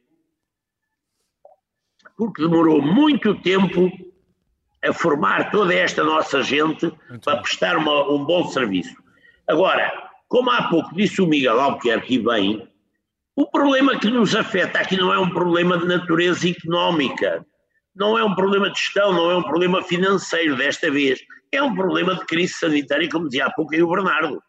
[2.15, 3.91] porque demorou muito tempo
[4.85, 8.95] a formar toda esta nossa gente muito para prestar uma, um bom serviço.
[9.47, 9.91] Agora,
[10.27, 12.69] como há pouco disse o Miguel Albuquerque bem,
[13.35, 17.43] o problema que nos afeta aqui não é um problema de natureza económica,
[17.99, 21.19] não é um problema de gestão, não é um problema financeiro desta vez,
[21.51, 24.41] é um problema de crise sanitária, como dizia há pouco aí o Bernardo.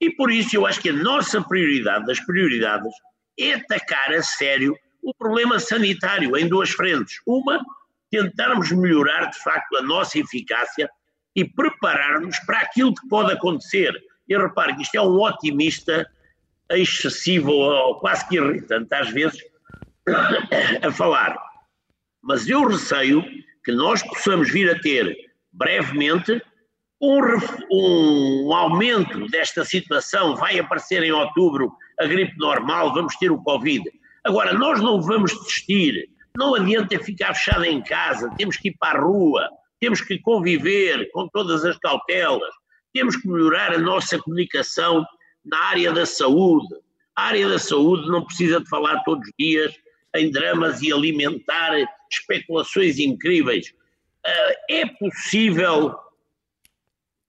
[0.00, 2.92] E por isso eu acho que a nossa prioridade das prioridades
[3.38, 7.16] é atacar a sério o problema sanitário em duas frentes.
[7.26, 7.60] Uma,
[8.08, 10.88] tentarmos melhorar de facto a nossa eficácia
[11.34, 13.92] e preparar-nos para aquilo que pode acontecer
[14.28, 16.06] e repare que isto é um otimista
[16.70, 19.40] excessivo ou quase que irritante às vezes
[20.86, 21.51] a falar.
[22.22, 23.24] Mas eu receio
[23.64, 25.16] que nós possamos vir a ter
[25.52, 26.40] brevemente
[27.00, 27.20] um,
[27.70, 30.36] um, aumento desta situação.
[30.36, 33.82] Vai aparecer em outubro a gripe normal, vamos ter o Covid.
[34.24, 36.08] Agora, nós não vamos desistir.
[36.36, 41.10] Não adianta ficar fechado em casa, temos que ir para a rua, temos que conviver
[41.12, 42.54] com todas as cautelas,
[42.94, 45.04] temos que melhorar a nossa comunicação
[45.44, 46.74] na área da saúde.
[47.14, 49.74] A área da saúde não precisa de falar todos os dias
[50.16, 51.72] em dramas e alimentar
[52.10, 53.72] especulações incríveis.
[54.24, 55.94] Ah, é possível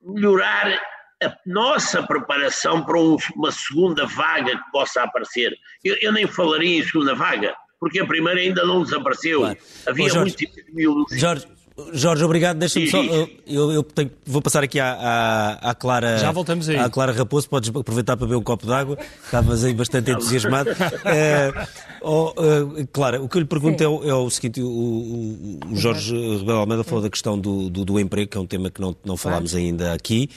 [0.01, 0.79] melhorar
[1.23, 5.53] a nossa preparação para uma segunda vaga que possa aparecer.
[5.83, 9.39] Eu, eu nem falaria em segunda vaga, porque a primeira ainda não desapareceu.
[9.39, 9.57] Claro.
[9.87, 11.05] Havia Jorge, muitos mil.
[11.11, 11.47] Jorge,
[11.91, 12.57] Jorge, obrigado.
[12.57, 13.01] Deixa-me só.
[13.47, 16.19] Eu, eu tenho, vou passar aqui à, à, à, Clara.
[16.19, 16.77] Já voltamos aí.
[16.77, 17.49] À Clara Raposo.
[17.49, 18.97] Podes aproveitar para beber um copo d'água.
[19.25, 20.69] Estavas aí bastante entusiasmado.
[21.05, 21.51] é,
[22.01, 25.59] oh, uh, Clara, o que eu lhe pergunto é o, é o, seguinte: o, o,
[25.71, 28.69] o Jorge Rebelo Almeida falou da questão do, do, do, emprego, que é um tema
[28.69, 30.29] que não, não falámos ainda aqui.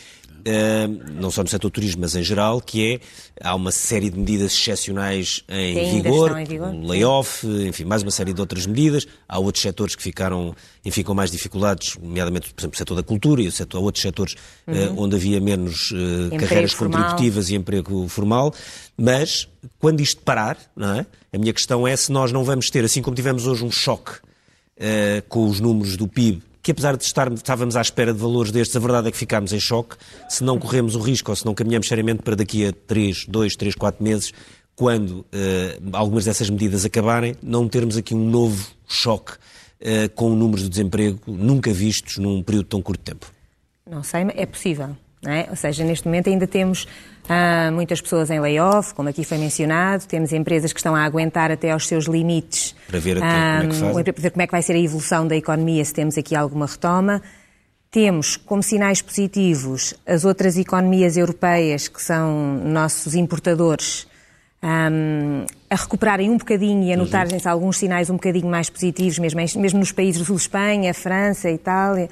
[1.14, 3.00] Não só no setor turismo, mas em geral, que é
[3.40, 8.10] há uma série de medidas excepcionais em vigor, em vigor, um layoff, enfim, mais uma
[8.10, 9.06] série de outras medidas.
[9.28, 10.54] Há outros setores que ficaram,
[10.84, 14.02] enfim, com mais dificuldades, nomeadamente, por exemplo, o setor da cultura e o setor, outros
[14.02, 14.34] setores
[14.66, 14.94] eh, uhum.
[14.94, 17.02] uh, onde havia menos uh, carreiras formal.
[17.02, 18.54] contributivas e emprego formal.
[18.96, 21.06] Mas, quando isto parar, não é?
[21.32, 24.12] a minha questão é se nós não vamos ter, assim como tivemos hoje um choque
[24.12, 28.50] uh, com os números do PIB que apesar de estar, estávamos à espera de valores
[28.50, 29.94] destes, a verdade é que ficámos em choque
[30.28, 33.54] se não corremos o risco ou se não caminhamos seriamente para daqui a 3, 2,
[33.54, 34.32] 3, 4 meses,
[34.74, 35.26] quando uh,
[35.92, 41.20] algumas dessas medidas acabarem, não termos aqui um novo choque uh, com números de desemprego
[41.28, 43.32] nunca vistos num período tão curto de tempo.
[43.88, 44.96] Não sei, é possível.
[45.26, 45.46] É?
[45.50, 46.86] Ou seja, neste momento ainda temos
[47.28, 51.50] ah, muitas pessoas em layoff, como aqui foi mencionado, temos empresas que estão a aguentar
[51.50, 54.52] até aos seus limites para ver, ah, como, é que para ver como é que
[54.52, 57.20] vai ser a evolução da economia, se temos aqui alguma retoma.
[57.90, 64.06] Temos como sinais positivos as outras economias europeias, que são nossos importadores,
[64.62, 69.40] um, a recuperarem um bocadinho e a notarem-se alguns sinais um bocadinho mais positivos, mesmo,
[69.60, 72.08] mesmo nos países do Sul, Espanha, França, Itália.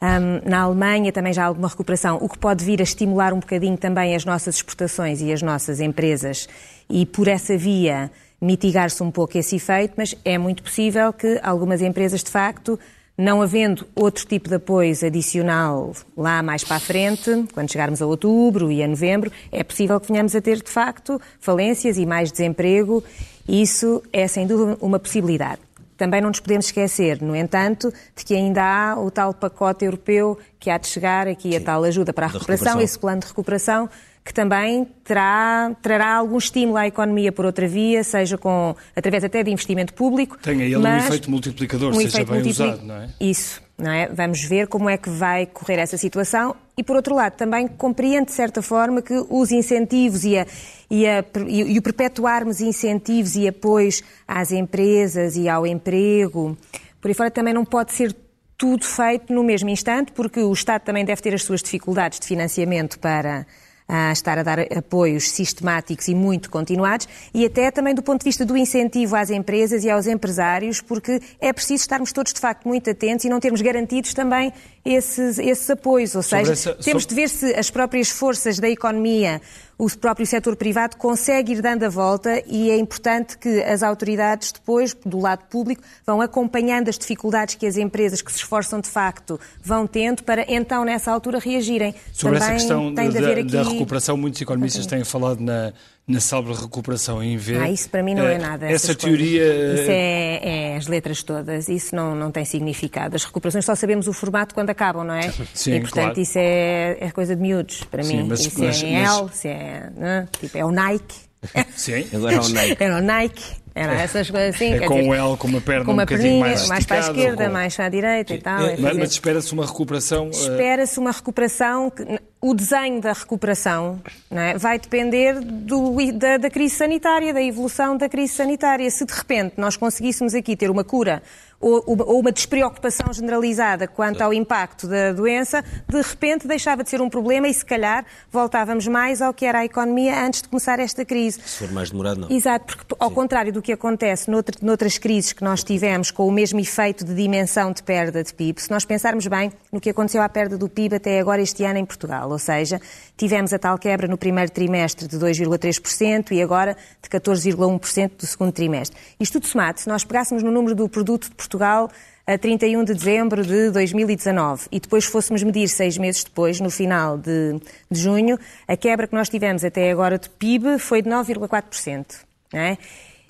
[0.00, 3.40] Um, na Alemanha também já há alguma recuperação, o que pode vir a estimular um
[3.40, 6.48] bocadinho também as nossas exportações e as nossas empresas
[6.88, 8.08] e por essa via
[8.40, 12.78] mitigar-se um pouco esse efeito, mas é muito possível que algumas empresas, de facto,
[13.16, 18.06] não havendo outro tipo de apoio adicional lá mais para a frente, quando chegarmos a
[18.06, 22.30] outubro e a novembro, é possível que venhamos a ter, de facto, falências e mais
[22.30, 23.02] desemprego.
[23.48, 25.67] Isso é, sem dúvida, uma possibilidade.
[25.98, 30.38] Também não nos podemos esquecer, no entanto, de que ainda há o tal pacote europeu
[30.58, 31.56] que há de chegar aqui, Sim.
[31.56, 33.90] a tal ajuda para a recuperação, recuperação, esse plano de recuperação,
[34.24, 39.42] que também terá, trará algum estímulo à economia por outra via, seja com, através até
[39.42, 40.38] de investimento público.
[40.40, 42.64] Tenha ele um efeito multiplicador, um seja efeito bem multipli...
[42.66, 43.08] usado, não é?
[43.20, 44.08] Isso, não é?
[44.08, 48.26] Vamos ver como é que vai correr essa situação e, por outro lado, também compreende,
[48.26, 50.46] de certa forma, que os incentivos e, a,
[50.90, 56.58] e, a, e o perpetuarmos incentivos e apoios às empresas e ao emprego,
[57.00, 58.14] por aí fora também não pode ser
[58.56, 62.26] tudo feito no mesmo instante, porque o Estado também deve ter as suas dificuldades de
[62.26, 63.46] financiamento para
[63.88, 68.24] a estar a dar apoios sistemáticos e muito continuados, e até também do ponto de
[68.24, 72.68] vista do incentivo às empresas e aos empresários, porque é preciso estarmos todos, de facto,
[72.68, 74.52] muito atentos e não termos garantidos também
[74.84, 76.14] esses, esses apoios.
[76.14, 77.14] Ou seja, essa, temos sobre...
[77.16, 79.40] de ver se as próprias forças da economia
[79.78, 84.50] o próprio setor privado consegue ir dando a volta e é importante que as autoridades
[84.50, 88.88] depois, do lado público, vão acompanhando as dificuldades que as empresas que se esforçam de
[88.88, 91.94] facto vão tendo para então nessa altura reagirem.
[92.12, 95.72] Sobre Também essa questão da, da, recuperação, muitos economistas têm falado na,
[96.08, 97.58] na célebre recuperação em V.
[97.58, 98.66] Ah, isso para mim não é eh, nada.
[98.66, 99.44] Essa teoria.
[99.44, 99.80] Coisas.
[99.80, 103.14] Isso é, é, as letras todas, isso não, não tem significado.
[103.14, 105.30] As recuperações só sabemos o formato quando acabam, não é?
[105.52, 106.20] Sim, e portanto claro.
[106.20, 108.28] isso é, é coisa de miúdos para Sim, mim.
[108.30, 109.18] Mas, isso mas, é em mas...
[109.18, 111.16] L, se é, é, tipo, é o Nike.
[111.76, 112.82] Sim, agora é o Nike.
[112.82, 113.44] Era o Nike.
[113.78, 114.02] Era é.
[114.02, 114.74] essas coisas assim.
[114.74, 116.96] É com dizer, o L, com uma perna com uma um bocadinho mais mais para
[116.96, 117.52] a esquerda, com...
[117.52, 118.60] mais para a direita e tal.
[118.60, 120.26] É, mas, mas espera-se uma recuperação...
[120.26, 121.90] Eh, espera-se uma recuperação...
[121.90, 124.56] Que, o desenho da recuperação é?
[124.56, 128.88] vai depender do, da, da crise sanitária, da evolução da crise sanitária.
[128.90, 131.20] Se de repente nós conseguíssemos aqui ter uma cura
[131.60, 137.00] ou, ou uma despreocupação generalizada quanto ao impacto da doença, de repente deixava de ser
[137.00, 140.78] um problema e se calhar voltávamos mais ao que era a economia antes de começar
[140.78, 141.40] esta crise.
[141.44, 142.30] Se for mais demorado, não.
[142.30, 143.14] Exato, porque ao Sim.
[143.16, 147.14] contrário do que acontece noutra, noutras crises que nós tivemos com o mesmo efeito de
[147.14, 150.68] dimensão de perda de PIB, se nós pensarmos bem no que aconteceu à perda do
[150.68, 152.80] PIB até agora este ano em Portugal, ou seja,
[153.16, 158.52] tivemos a tal quebra no primeiro trimestre de 2,3% e agora de 14,1% do segundo
[158.52, 158.98] trimestre.
[159.18, 161.90] Isto tudo somado, se nós pegássemos no número do produto de Portugal
[162.28, 167.16] a 31 de dezembro de 2019 e depois fôssemos medir seis meses depois, no final
[167.16, 167.58] de,
[167.90, 172.28] de junho, a quebra que nós tivemos até agora de PIB foi de 9,4%.
[172.52, 172.78] É?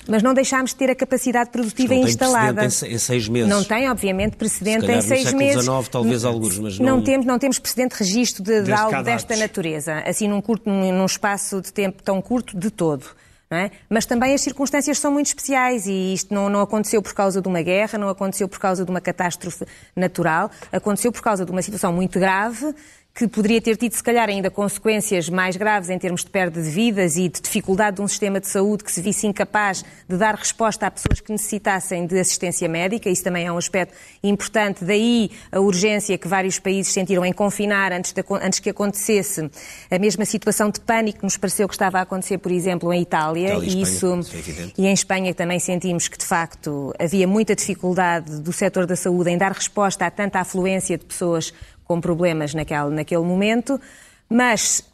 [0.08, 2.68] Mas não deixámos de ter a capacidade produtiva não instalada.
[2.68, 3.48] Tem em seis meses.
[3.48, 5.64] Não tem, obviamente, precedente Se em seis no meses.
[5.64, 6.96] XIX, talvez alguns, mas não...
[6.96, 7.04] não...
[7.04, 10.92] temos, não temos precedente de registro de, de algo desta natureza, assim num, curto, num,
[10.92, 13.04] num espaço de tempo tão curto de todo.
[13.50, 13.70] É?
[13.88, 17.48] Mas também as circunstâncias são muito especiais e isto não, não, aconteceu por causa de
[17.48, 19.64] uma guerra, não aconteceu por causa de uma catástrofe
[19.96, 22.74] natural, aconteceu por causa de uma situação muito grave
[23.18, 26.70] que poderia ter tido, se calhar, ainda consequências mais graves em termos de perda de
[26.70, 30.36] vidas e de dificuldade de um sistema de saúde que se visse incapaz de dar
[30.36, 33.10] resposta a pessoas que necessitassem de assistência médica.
[33.10, 34.84] Isso também é um aspecto importante.
[34.84, 39.50] Daí a urgência que vários países sentiram em confinar antes, de, antes que acontecesse
[39.90, 43.02] a mesma situação de pânico que nos pareceu que estava a acontecer, por exemplo, em
[43.02, 43.48] Itália.
[43.48, 48.40] Itália e, isso, é e em Espanha também sentimos que, de facto, havia muita dificuldade
[48.40, 51.52] do setor da saúde em dar resposta a tanta afluência de pessoas
[51.88, 53.80] com problemas naquele, naquele momento,
[54.28, 54.84] mas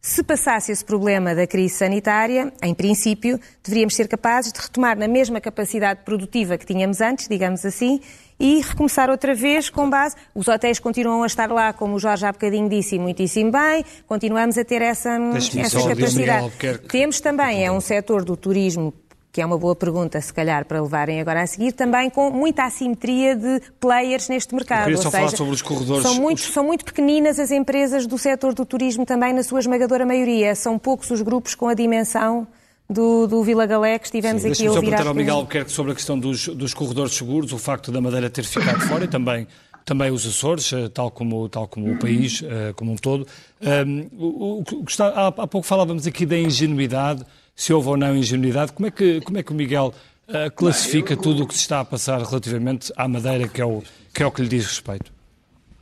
[0.00, 5.06] se passasse esse problema da crise sanitária, em princípio, deveríamos ser capazes de retomar na
[5.06, 8.00] mesma capacidade produtiva que tínhamos antes, digamos assim,
[8.38, 10.16] e recomeçar outra vez com base.
[10.34, 14.56] Os hotéis continuam a estar lá, como o Jorge há bocadinho disse, muitíssimo bem, continuamos
[14.56, 15.10] a ter essa,
[15.58, 16.50] essa capacidade.
[16.88, 18.94] Temos também, é um setor do turismo
[19.32, 22.64] que é uma boa pergunta, se calhar, para levarem agora a seguir, também com muita
[22.64, 24.90] assimetria de players neste mercado.
[24.90, 26.02] Eu queria só Ou seja, falar sobre os corredores.
[26.02, 26.44] São muito, os...
[26.52, 30.54] são muito pequeninas as empresas do setor do turismo também, na sua esmagadora maioria.
[30.54, 32.46] São poucos os grupos com a dimensão
[32.88, 34.80] do, do Vila Galé que estivemos Sim, aqui a ouvir.
[34.80, 37.92] Deixa-me só perguntar ao Miguel Albuquerque sobre a questão dos, dos corredores seguros, o facto
[37.92, 39.46] da Madeira ter ficado fora e também
[39.84, 43.26] também os Açores, eh, tal como, tal como o país uh, como um todo.
[43.60, 47.24] Um, o, o, o, há pouco falávamos aqui da ingenuidade
[47.60, 48.72] se houve ou não ingenuidade.
[48.72, 49.92] Como é que, como é que o Miguel
[50.28, 51.16] uh, classifica eu...
[51.18, 53.82] tudo o que se está a passar relativamente à Madeira, que é, o,
[54.14, 55.12] que é o que lhe diz respeito?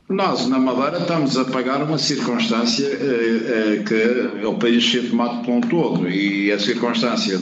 [0.09, 5.09] Nós, na Madeira, estamos a pagar uma circunstância eh, eh, que é o país ser
[5.09, 7.37] tomado por um todo e a circunstância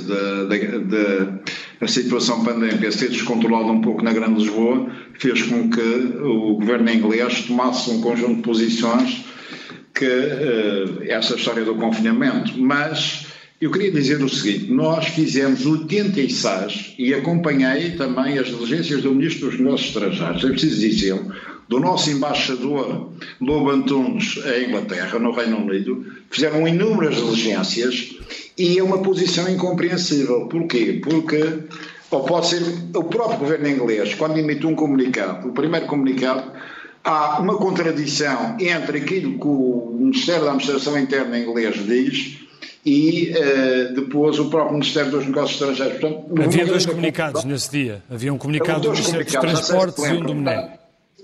[1.79, 4.85] da situação pandémica ser descontrolada um pouco na Grande Lisboa
[5.17, 9.25] fez com que o governo inglês tomasse um conjunto de posições
[9.95, 13.26] que eh, essa história do confinamento, mas
[13.59, 19.49] eu queria dizer o seguinte: nós fizemos 86 e acompanhei também as diligências do Ministro
[19.49, 21.19] dos Negócios Estrangeiros, é preciso dizer,
[21.67, 28.15] do nosso embaixador Lobo Antunes em Inglaterra, no Reino Unido, fizeram inúmeras diligências
[28.57, 30.47] e é uma posição incompreensível.
[30.47, 31.01] Porquê?
[31.03, 31.43] Porque,
[32.11, 32.61] ou pode ser
[32.95, 36.51] o próprio governo inglês, quando emite um comunicado, o primeiro comunicado,
[37.03, 42.46] há uma contradição entre aquilo que o Ministério da Administração Interna inglês diz
[42.87, 45.99] e uh, depois o próprio Ministério dos Negócios Estrangeiros.
[45.99, 48.01] Portanto, Havia dois comunicados nesse dia.
[48.09, 50.69] Havia um comunicado do Ministério dos Transportes e um do MNE.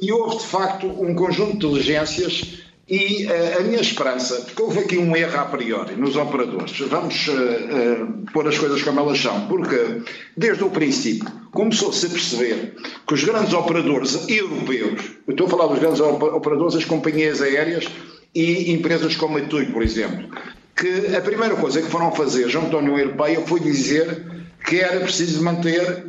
[0.02, 4.80] E houve, de facto, um conjunto de diligências e uh, a minha esperança, porque houve
[4.80, 9.48] aqui um erro a priori nos operadores, vamos uh, pôr as coisas como elas são,
[9.48, 10.02] porque
[10.36, 12.76] desde o princípio começou-se a perceber
[13.08, 17.86] que os grandes operadores europeus, eu estou a falar dos grandes operadores, as companhias aéreas
[18.36, 20.28] e empresas como a TUI, por exemplo,
[20.76, 24.26] que a primeira coisa que foram fazer junto à União Europeia foi dizer
[24.66, 26.06] que era preciso manter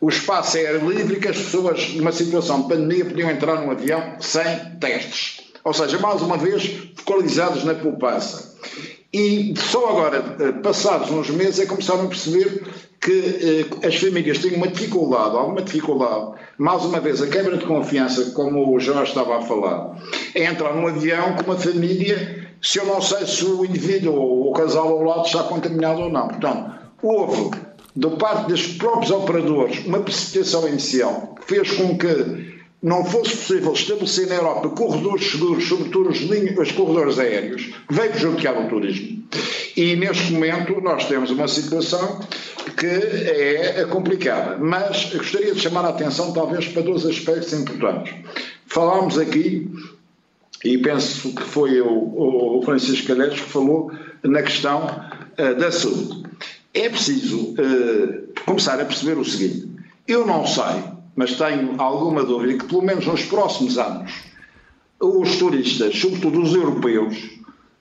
[0.00, 3.70] o espaço aéreo livre e que as pessoas, numa situação de pandemia, podiam entrar num
[3.70, 4.44] avião sem
[4.80, 5.40] testes.
[5.64, 8.56] Ou seja, mais uma vez, focalizados na poupança.
[9.12, 12.62] E só agora, eh, passados uns meses, é que começaram a perceber
[13.00, 17.64] que eh, as famílias têm uma dificuldade, alguma dificuldade, mais uma vez, a quebra de
[17.64, 19.96] confiança, como o Jorge estava a falar,
[20.34, 24.50] é entrar num avião com uma família se eu não sei se o indivíduo ou
[24.50, 26.28] o casal ao lado está contaminado ou não.
[26.28, 27.50] Portanto, houve,
[27.94, 33.72] da parte dos próprios operadores, uma precipitação inicial que fez com que não fosse possível
[33.72, 39.24] estabelecer na Europa corredores seguros, sobretudo os, os corredores aéreos, veio prejudicar o turismo.
[39.76, 42.20] E neste momento nós temos uma situação
[42.76, 44.56] que é complicada.
[44.58, 48.14] Mas gostaria de chamar a atenção, talvez, para dois aspectos importantes.
[48.66, 49.68] Falámos aqui
[50.64, 53.92] e penso que foi o, o Francisco Calheiros que falou
[54.22, 56.24] na questão uh, da saúde.
[56.74, 59.70] É preciso uh, começar a perceber o seguinte:
[60.06, 60.82] eu não sei,
[61.14, 64.12] mas tenho alguma dúvida que, pelo menos nos próximos anos,
[65.00, 67.16] os turistas, sobretudo os europeus,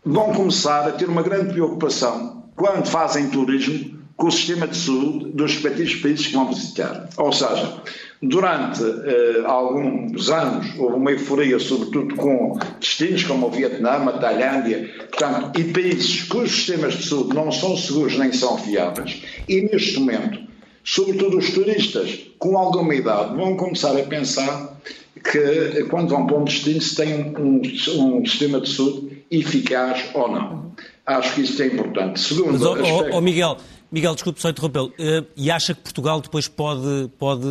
[0.05, 5.29] vão começar a ter uma grande preocupação quando fazem turismo com o sistema de saúde
[5.31, 7.07] dos respectivos países que vão visitar.
[7.17, 7.81] Ou seja,
[8.21, 14.89] Durante eh, alguns anos houve uma euforia, sobretudo com destinos como o Vietnã, a Tailândia,
[15.11, 19.21] portanto, e países cujos sistemas de saúde não são seguros nem são fiáveis.
[19.47, 20.39] E neste momento,
[20.83, 24.79] sobretudo os turistas com alguma idade vão começar a pensar
[25.23, 30.05] que quando vão para um destino se tem um, um, um sistema de saúde eficaz
[30.15, 30.71] ou não.
[31.05, 32.19] Acho que isso é importante.
[32.19, 33.57] Segundo, Mas, oh, oh, Miguel,
[33.91, 34.87] Miguel, desculpe só interrompê-lo.
[34.99, 37.47] Uh, e acha que Portugal depois pode, pode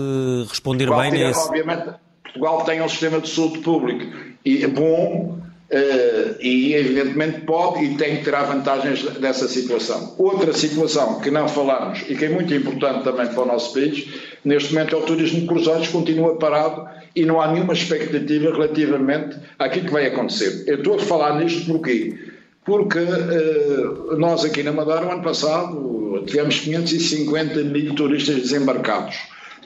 [0.49, 1.41] responder Portugal bem nesse...
[1.41, 1.91] Obviamente,
[2.23, 4.15] Portugal tem um sistema de saúde público
[4.45, 5.39] e é bom
[5.71, 10.15] uh, e evidentemente pode e tem que tirar vantagens dessa situação.
[10.19, 14.07] Outra situação que não falamos e que é muito importante também para o nosso país,
[14.45, 19.37] neste momento é o turismo de cruzeiros, continua parado e não há nenhuma expectativa relativamente
[19.59, 20.65] àquilo que vai acontecer.
[20.67, 22.36] Eu estou a falar nisto porquê?
[22.67, 29.17] Porque uh, nós aqui na Madeira, o ano passado, tivemos 550 mil turistas desembarcados.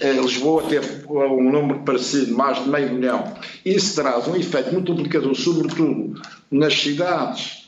[0.02, 3.32] Uh, Lisboa teve um número parecido, mais de meio milhão.
[3.64, 6.20] Isso traz um efeito multiplicador, sobretudo
[6.50, 7.58] nas cidades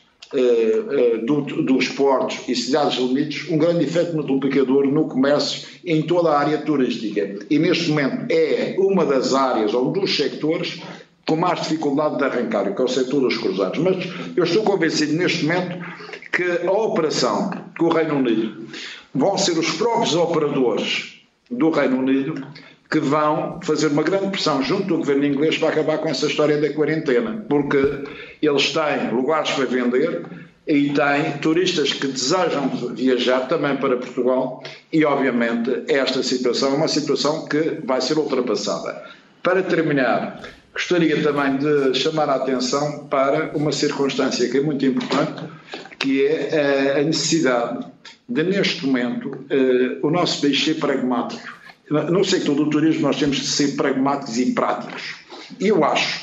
[1.25, 6.39] do, dos portos e cidades limites, um grande efeito multiplicador no comércio em toda a
[6.39, 7.39] área turística.
[7.51, 10.81] E neste momento é uma das áreas ou dos sectores
[11.27, 13.79] com mais dificuldade de arrancar, que é o setor dos cruzados.
[13.79, 13.97] Mas
[14.37, 15.85] eu estou convencido neste momento
[16.33, 18.67] que a operação com o Reino Unido
[19.15, 21.21] vão ser os próprios operadores
[21.51, 22.47] do Reino Unido
[22.91, 26.61] que vão fazer uma grande pressão junto do governo inglês para acabar com essa história
[26.61, 27.79] da quarentena, porque
[28.43, 30.27] eles têm lugares para vender
[30.67, 34.63] e têm turistas que desejam viajar também para Portugal
[34.93, 39.03] e, obviamente, esta situação é uma situação que vai ser ultrapassada.
[39.43, 40.41] Para terminar,
[40.73, 45.45] gostaria também de chamar a atenção para uma circunstância que é muito importante,
[45.99, 47.87] que é a necessidade
[48.29, 51.63] de, neste momento, eh, o nosso país ser pragmático
[51.93, 55.17] no sector do turismo nós temos de ser pragmáticos e práticos.
[55.61, 56.21] E eu acho,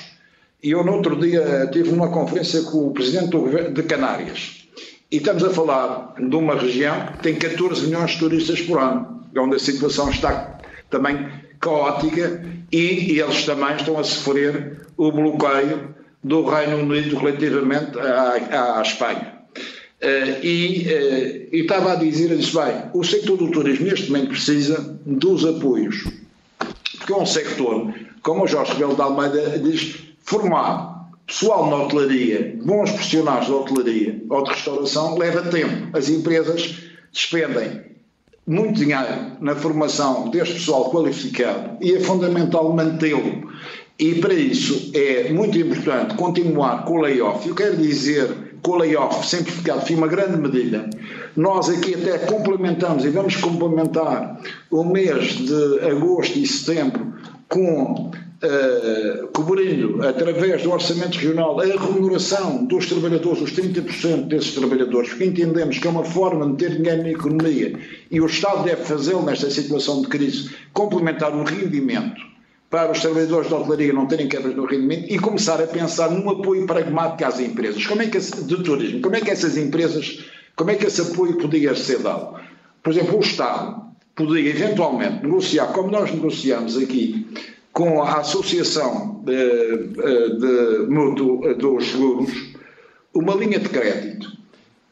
[0.63, 3.30] e eu no outro dia tive uma conferência com o presidente
[3.72, 4.67] de Canárias,
[5.11, 9.24] e estamos a falar de uma região que tem 14 milhões de turistas por ano,
[9.38, 10.59] onde a situação está
[10.89, 11.28] também
[11.60, 18.82] caótica e, eles também estão a sofrer o bloqueio do Reino Unido relativamente à, à
[18.82, 19.39] Espanha.
[20.01, 24.10] Uh, e, uh, e, estava a dizer, eu disse, bem, o setor do turismo neste
[24.10, 26.05] momento precisa dos apoios,
[26.97, 32.57] porque é um sector, como o Jorge Rebelo de Almeida diz, formar pessoal na hotelaria,
[32.64, 35.95] bons profissionais da hotelaria ou de restauração, leva tempo.
[35.95, 36.76] As empresas
[37.12, 37.82] despendem
[38.50, 43.47] muito dinheiro na formação deste pessoal qualificado e é fundamental mantê-lo.
[44.00, 47.47] E para isso é muito importante continuar com o layoff.
[47.47, 50.89] Eu quero dizer com o layoff simplificado foi uma grande medida.
[51.36, 54.41] Nós aqui até complementamos e vamos complementar
[54.72, 57.14] o mês de agosto e setembro
[57.50, 65.10] com uh, cobrindo através do Orçamento Regional a remuneração dos trabalhadores, os 30% desses trabalhadores,
[65.10, 67.78] porque entendemos que é uma forma de ter dinheiro na economia
[68.10, 72.30] e o Estado deve fazê-lo nesta situação de crise, complementar o rendimento
[72.70, 76.30] para os trabalhadores da hotelaria não terem quebras no rendimento e começar a pensar num
[76.30, 77.84] apoio pragmático às empresas.
[77.88, 80.24] Como é que, de turismo, como é que essas empresas,
[80.56, 82.39] como é que esse apoio podia ser dado?
[82.84, 83.89] Por exemplo, o Estado
[84.26, 87.26] podia eventualmente negociar, como nós negociamos aqui,
[87.74, 92.32] com a Associação de, Mútuo dos Seguros,
[93.13, 94.38] uma linha de crédito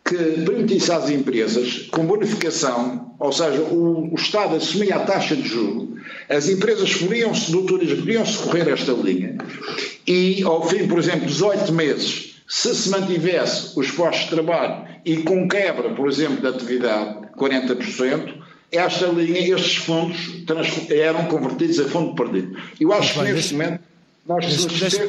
[0.05, 5.47] que permitisse às empresas, com bonificação, ou seja, o, o Estado assumia a taxa de
[5.47, 5.87] juros
[6.29, 9.37] as empresas podiam-se, do turismo, podiam-se correr esta linha
[10.05, 15.17] e, ao fim, por exemplo, 18 meses, se se mantivesse os postos de trabalho e
[15.17, 18.33] com quebra, por exemplo, da atividade, 40%,
[18.71, 20.17] esta linha, estes fundos
[20.89, 22.57] eram convertidos a fundo perdido.
[22.79, 23.79] Eu acho que neste momento
[24.27, 25.07] nós precisamos ser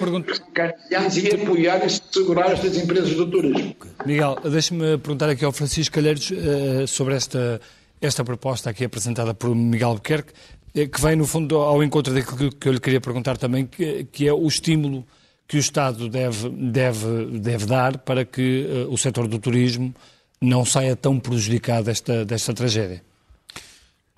[0.54, 3.74] keynesianos e apoiar e segurar estas empresas do turismo.
[4.06, 7.60] Miguel, deixe-me perguntar aqui ao Francisco Calheiros uh, sobre esta,
[8.00, 10.32] esta proposta aqui apresentada por Miguel Albuquerque.
[10.74, 14.06] Eh, que vem, no fundo, ao encontro daquilo que eu lhe queria perguntar também, que,
[14.12, 15.04] que é o estímulo
[15.48, 19.92] que o Estado deve, deve, deve dar para que uh, o setor do turismo
[20.40, 23.02] não saia tão prejudicado desta, desta tragédia.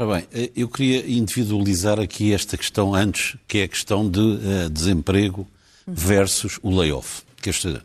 [0.00, 4.18] Ora bem, eh, eu queria individualizar aqui esta questão antes, que é a questão de
[4.18, 5.46] uh, desemprego
[5.86, 7.22] versus o layoff.
[7.44, 7.82] Este,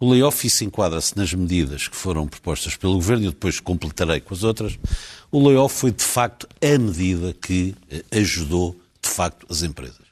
[0.00, 4.32] o layoff, isso enquadra-se nas medidas que foram propostas pelo Governo e depois completarei com
[4.32, 4.78] as outras,
[5.30, 10.08] o layoff foi de facto a medida que eh, ajudou de facto as empresas.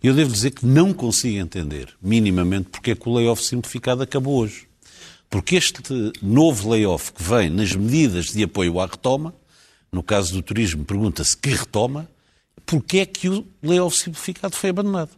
[0.00, 4.36] Eu devo dizer que não consigo entender minimamente porque é que o layoff simplificado acabou
[4.36, 4.68] hoje.
[5.28, 5.82] Porque este
[6.22, 9.34] novo layoff que vem nas medidas de apoio à retoma,
[9.94, 12.08] no caso do turismo, pergunta-se que retoma,
[12.66, 15.10] porque é que o layoff simplificado foi abandonado?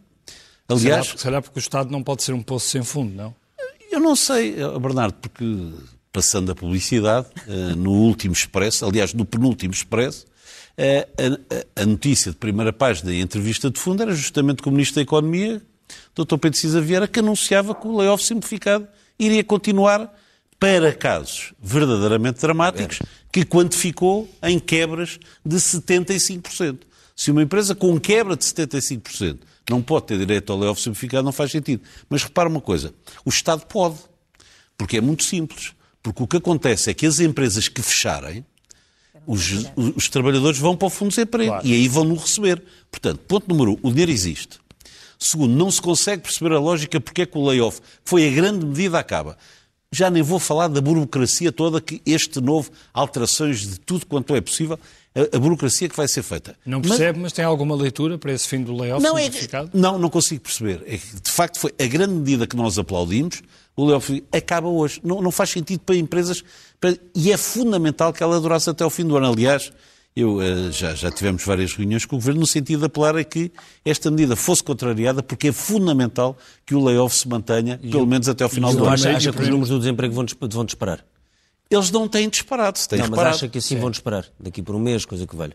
[0.69, 3.35] Aliás, será, será porque o Estado não pode ser um poço sem fundo, não?
[3.89, 5.45] Eu não sei, eh, Bernardo, porque
[6.11, 10.25] passando a publicidade, uh, no último expresso, aliás, no penúltimo expresso,
[10.77, 14.69] uh, a, a, notícia de primeira página e a entrevista de fundo era justamente com
[14.69, 15.61] o Ministro da Economia,
[16.15, 16.37] Dr.
[16.37, 20.13] Pedro Cisa Vieira, que anunciava que o layoff simplificado iria continuar
[20.59, 22.99] para casos verdadeiramente dramáticos,
[23.31, 26.79] que quantificou em quebras de 75%.
[27.15, 29.39] Se uma empresa com quebra de 75%
[29.69, 31.83] não pode ter direito ao layoff simplificado, não faz sentido.
[32.09, 32.93] Mas repara uma coisa,
[33.25, 33.97] o Estado pode,
[34.77, 35.73] porque é muito simples.
[36.01, 38.45] Porque o que acontece é que as empresas que fecharem,
[39.25, 41.67] os, os trabalhadores vão para o Fundo de Desemprego claro.
[41.67, 42.63] e aí vão no receber.
[42.89, 44.57] Portanto, ponto número um, o dinheiro existe.
[45.19, 48.31] Segundo, não se consegue perceber a lógica porque é que o layoff, que foi a
[48.31, 49.37] grande medida, acaba.
[49.91, 54.41] Já nem vou falar da burocracia toda que este novo, alterações de tudo quanto é
[54.41, 54.77] possível,
[55.15, 56.55] a, a burocracia que vai ser feita.
[56.65, 59.29] Não percebe, mas, mas, tem alguma leitura para esse fim do layoff não, é,
[59.73, 60.83] não, não consigo perceber.
[60.85, 63.41] É que, de facto, foi a grande medida que nós aplaudimos,
[63.75, 64.99] o layoff acaba hoje.
[65.03, 66.43] Não, não faz sentido para empresas,
[66.79, 69.31] para, e é fundamental que ela durasse até o fim do ano.
[69.31, 69.71] Aliás,
[70.19, 73.23] eu, uh, já, já tivemos várias reuniões com o Governo no sentido de apelar a
[73.23, 73.51] que
[73.85, 78.27] esta medida fosse contrariada, porque é fundamental que o layoff se mantenha, e pelo menos
[78.27, 78.93] até ao final do ano.
[78.93, 81.05] Acha, acha que os números do desemprego vão, vão disparar?
[81.69, 83.29] Eles não têm disparado, se têm não, disparado.
[83.29, 83.81] mas acha que assim Sim.
[83.81, 85.53] vão disparar, daqui por um mês, coisa que vale?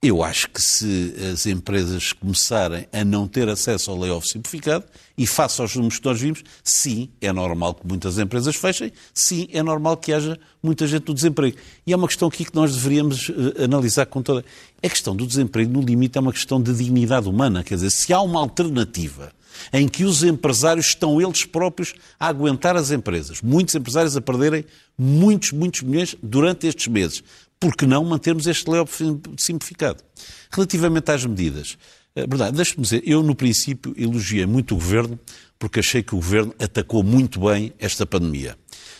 [0.00, 4.84] Eu acho que se as empresas começarem a não ter acesso ao layoff simplificado,
[5.16, 9.48] e face aos números que nós vimos, sim, é normal que muitas empresas fechem, sim,
[9.52, 11.56] é normal que haja muita gente no desemprego.
[11.84, 14.44] E é uma questão aqui que nós deveríamos uh, analisar com toda.
[14.80, 17.64] A questão do desemprego, no limite, é uma questão de dignidade humana.
[17.64, 19.32] Quer dizer, se há uma alternativa
[19.72, 24.64] em que os empresários estão eles próprios a aguentar as empresas, muitos empresários a perderem
[24.96, 27.24] muitos, muitos milhões durante estes meses,
[27.60, 29.02] por que não mantermos este layoff
[29.36, 30.02] simplificado?
[30.50, 31.76] Relativamente às medidas,
[32.14, 35.18] é verdade, deixe-me dizer, eu no princípio elogiei muito o Governo
[35.58, 38.56] porque achei que o Governo atacou muito bem esta pandemia.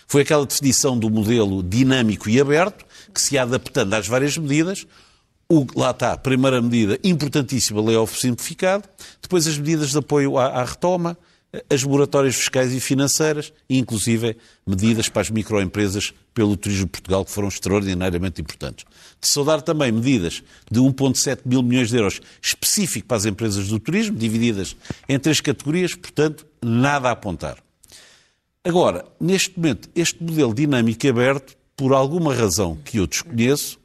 [0.06, 2.84] Foi aquela definição do modelo dinâmico e aberto,
[3.14, 4.86] que se ia adaptando às várias medidas.
[5.48, 8.88] O, lá está, primeira medida importantíssima, layoff simplificado.
[9.22, 11.16] Depois as medidas de apoio à, à retoma,
[11.70, 14.36] as moratórias fiscais e financeiras e, inclusive,
[14.66, 18.84] medidas para as microempresas pelo Turismo de Portugal, que foram extraordinariamente importantes.
[19.20, 23.80] De saudar também medidas de 1,7 mil milhões de euros específico para as empresas do
[23.80, 24.76] turismo, divididas
[25.08, 27.58] em três categorias, portanto, nada a apontar.
[28.62, 33.76] Agora, neste momento, este modelo dinâmico aberto, por alguma razão que eu desconheço,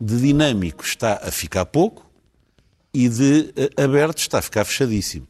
[0.00, 2.10] de dinâmico está a ficar pouco
[2.94, 5.28] e de eh, aberto está a ficar fechadíssimo.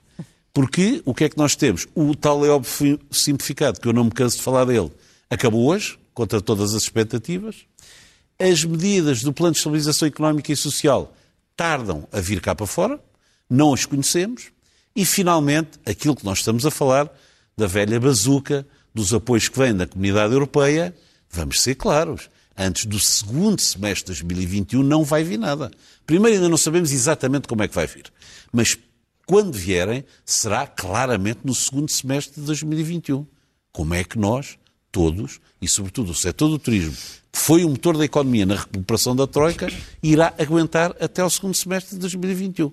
[0.52, 1.88] Porque o que é que nós temos?
[1.92, 4.92] O tal é óbvio simplificado, que eu não me canso de falar dele,
[5.28, 7.64] acabou hoje, contra todas as expectativas.
[8.36, 11.14] As medidas do Plano de Estabilização Económica e Social
[11.56, 13.00] tardam a vir cá para fora,
[13.48, 14.50] não as conhecemos.
[14.96, 17.08] E, finalmente, aquilo que nós estamos a falar,
[17.56, 20.92] da velha bazuca, dos apoios que vêm da Comunidade Europeia,
[21.30, 22.28] vamos ser claros.
[22.56, 25.70] Antes do segundo semestre de 2021 não vai vir nada.
[26.04, 28.12] Primeiro, ainda não sabemos exatamente como é que vai vir.
[28.50, 28.76] Mas
[29.24, 33.24] quando vierem, será claramente no segundo semestre de 2021.
[33.70, 34.57] Como é que nós,
[34.90, 36.94] todos, e sobretudo o setor do turismo,
[37.32, 39.68] que foi o motor da economia na recuperação da Troika,
[40.02, 42.72] irá aguentar até o segundo semestre de 2021?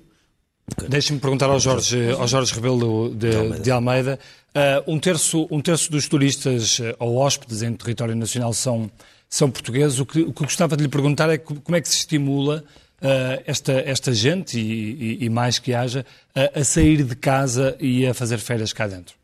[0.89, 3.59] Deixe-me perguntar ao Jorge, ao Jorge Rebelo de, de Almeida.
[3.59, 4.19] De Almeida.
[4.55, 8.89] Uh, um, terço, um terço dos turistas uh, ou hóspedes em território nacional são,
[9.29, 9.99] são portugueses.
[9.99, 12.63] O que, o que gostava de lhe perguntar é como é que se estimula
[13.01, 16.05] uh, esta, esta gente, e, e, e mais que haja,
[16.35, 19.15] uh, a sair de casa e a fazer férias cá dentro?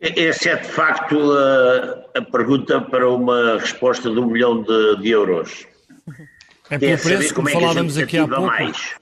[0.00, 5.10] Essa é de facto a, a, pergunta para uma resposta de um milhão de, de
[5.10, 5.66] euros.
[6.70, 8.46] É pelo preço, como, como é falávamos aqui há pouco.
[8.46, 8.94] Mais.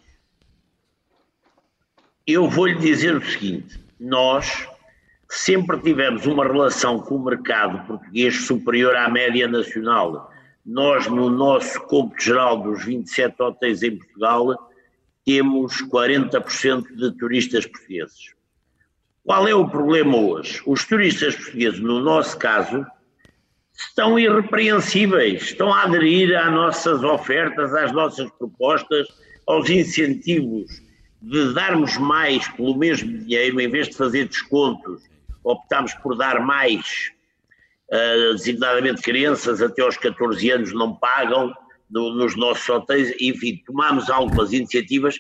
[2.26, 4.66] Eu vou-lhe dizer o seguinte: nós
[5.30, 10.32] sempre tivemos uma relação com o mercado português superior à média nacional.
[10.66, 14.68] Nós, no nosso cômputo geral dos 27 hotéis em Portugal,
[15.24, 18.38] temos 40% de turistas portugueses.
[19.29, 20.62] Qual é o problema hoje?
[20.64, 22.87] Os turistas portugueses, no nosso caso,
[23.76, 29.07] estão irrepreensíveis, estão a aderir às nossas ofertas, às nossas propostas,
[29.47, 30.81] aos incentivos
[31.20, 35.03] de darmos mais pelo mesmo dinheiro, em vez de fazer descontos,
[35.45, 37.11] optamos por dar mais
[37.93, 41.53] uh, designadamente crianças até aos 14 anos não pagam
[41.91, 45.18] no, nos nossos hotéis, enfim, tomámos algumas iniciativas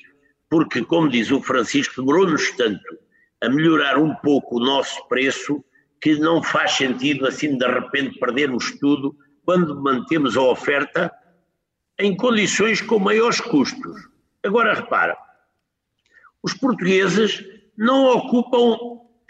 [0.48, 3.06] porque, como diz o Francisco, demorou-nos tanto
[3.42, 5.64] a melhorar um pouco o nosso preço
[6.00, 11.12] que não faz sentido assim de repente perdermos tudo quando mantemos a oferta
[11.98, 14.08] em condições com maiores custos.
[14.44, 15.16] Agora repara,
[16.42, 17.44] os portugueses
[17.76, 18.76] não ocupam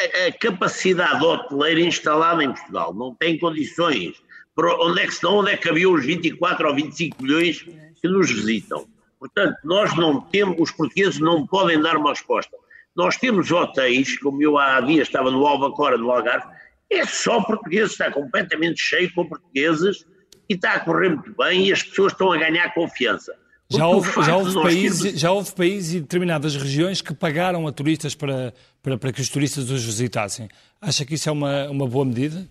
[0.00, 4.20] a, capacidade hoteleira instalada em Portugal, não tem condições.
[4.56, 5.36] onde é que estão?
[5.36, 7.62] Onde é que havia os 24 ou 25 milhões
[8.00, 8.86] que nos visitam?
[9.18, 12.56] Portanto, nós não temos, os portugueses não podem dar uma resposta.
[12.98, 16.48] Nós temos hotéis, como eu há dias estava no Albacora, no Algarve,
[16.90, 20.04] É só portugueses, está completamente cheio com portugueses
[20.48, 23.32] e está a correr muito bem e as pessoas estão a ganhar confiança.
[23.70, 25.20] Já houve, já, houve países, temos...
[25.20, 29.28] já houve países e determinadas regiões que pagaram a turistas para, para, para que os
[29.28, 30.48] turistas os visitassem.
[30.80, 32.48] Acha que isso é uma, uma boa medida?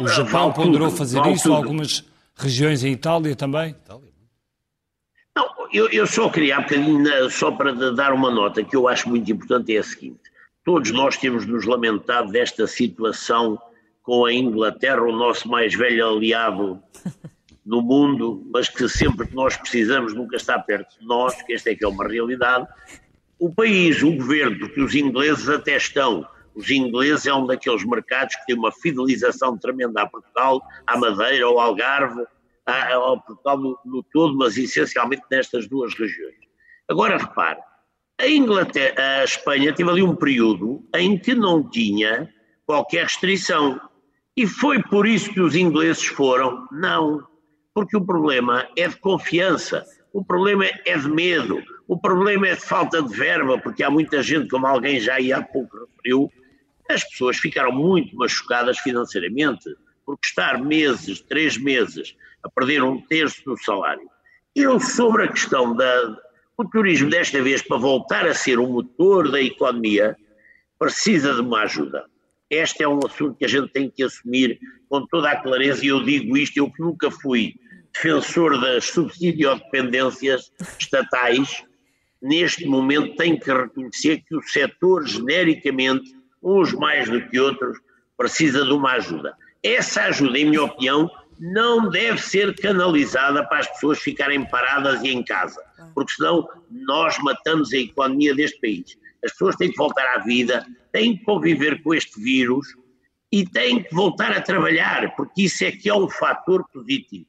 [0.00, 1.56] O Japão ponderou fazer isso, tudo.
[1.56, 2.02] algumas
[2.34, 3.76] regiões em Itália também?
[5.36, 9.30] Não, eu, eu só queria, bocadinho, só para dar uma nota que eu acho muito
[9.30, 10.20] importante, é a seguinte:
[10.64, 13.58] todos nós temos nos lamentado desta situação
[14.02, 16.82] com a Inglaterra, o nosso mais velho aliado
[17.64, 21.70] no mundo, mas que sempre que nós precisamos nunca está perto de nós, que esta
[21.70, 22.66] é que é uma realidade.
[23.38, 28.36] O país, o governo, porque os ingleses até estão os ingleses é um daqueles mercados
[28.36, 32.24] que tem uma fidelização tremenda a Portugal, à Madeira, ao Algarve,
[32.66, 36.36] ao Portugal no, no todo, mas essencialmente nestas duas regiões.
[36.88, 37.60] Agora repare,
[38.20, 42.32] a Inglaterra, a Espanha teve ali um período em que não tinha
[42.66, 43.80] qualquer restrição.
[44.36, 46.66] E foi por isso que os ingleses foram?
[46.70, 47.26] Não.
[47.74, 52.60] Porque o problema é de confiança, o problema é de medo, o problema é de
[52.60, 56.30] falta de verba, porque há muita gente, como alguém já há pouco referiu,
[56.88, 63.42] as pessoas ficaram muito machucadas financeiramente, porque estar meses, três meses, a perder um terço
[63.44, 64.08] do salário.
[64.54, 66.16] Eu, sobre a questão da.
[66.70, 70.16] Turismo, desta vez, para voltar a ser o motor da economia,
[70.78, 72.04] precisa de uma ajuda.
[72.48, 75.88] Este é um assunto que a gente tem que assumir com toda a clareza, e
[75.88, 77.54] eu digo isto, eu que nunca fui
[77.92, 81.64] defensor das subsidiodependências estatais,
[82.20, 87.78] neste momento tenho que reconhecer que o setor, genericamente, uns mais do que outros,
[88.16, 89.34] precisa de uma ajuda.
[89.62, 91.10] Essa ajuda, em minha opinião,
[91.44, 95.60] não deve ser canalizada para as pessoas ficarem paradas e em casa,
[95.92, 98.96] porque senão nós matamos a economia deste país.
[99.24, 102.68] As pessoas têm que voltar à vida, têm que conviver com este vírus
[103.32, 107.26] e têm que voltar a trabalhar, porque isso é que é um fator positivo.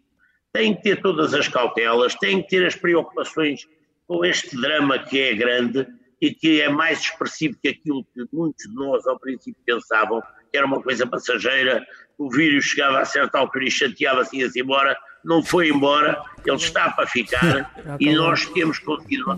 [0.54, 3.68] Têm que ter todas as cautelas, têm que ter as preocupações
[4.06, 5.88] com este drama que é grande
[6.22, 10.58] e que é mais expressivo que aquilo que muitos de nós ao princípio pensavam, que
[10.58, 11.84] era uma coisa passageira,
[12.18, 16.56] o vírus chegava a certa altura e chateava-se e ia-se embora, não foi embora, ele
[16.56, 17.74] está para ficar.
[18.00, 19.38] E nós temos que continuar.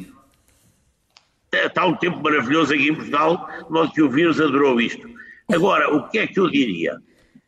[1.52, 5.08] Está um tempo maravilhoso aqui em Portugal, de modo que o vírus adorou isto.
[5.52, 6.98] Agora, o que é que eu diria?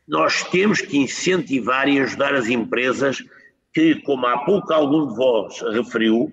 [0.08, 3.24] Nós temos que incentivar e ajudar as empresas
[3.74, 6.32] que, como há pouco algum de vós referiu,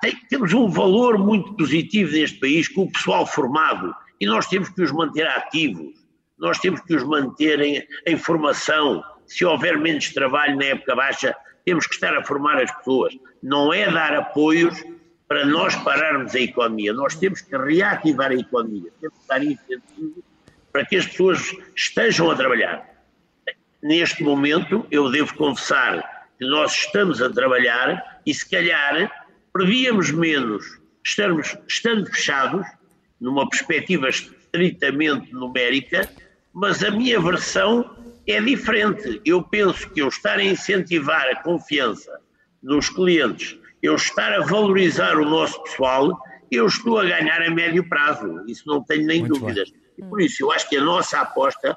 [0.00, 3.94] tem, temos um valor muito positivo neste país com o pessoal formado.
[4.20, 6.03] E nós temos que os manter ativos,
[6.44, 9.02] nós temos que os manter em, em formação.
[9.26, 11.34] Se houver menos trabalho na época baixa,
[11.64, 13.14] temos que estar a formar as pessoas.
[13.42, 14.84] Não é dar apoios
[15.26, 20.22] para nós pararmos a economia, nós temos que reativar a economia, temos que dar incentivo
[20.70, 22.86] para que as pessoas estejam a trabalhar.
[23.82, 29.10] Neste momento, eu devo confessar que nós estamos a trabalhar e, se calhar,
[29.52, 32.66] prevíamos menos estarmos, estando fechados,
[33.18, 36.08] numa perspectiva estritamente numérica,
[36.54, 37.96] mas a minha versão
[38.26, 39.20] é diferente.
[39.24, 42.20] Eu penso que eu estar a incentivar a confiança
[42.62, 46.18] nos clientes, eu estar a valorizar o nosso pessoal,
[46.50, 48.44] eu estou a ganhar a médio prazo.
[48.46, 49.70] Isso não tenho nem Muito dúvidas.
[49.70, 49.80] Bem.
[49.98, 51.76] E por isso eu acho que a nossa aposta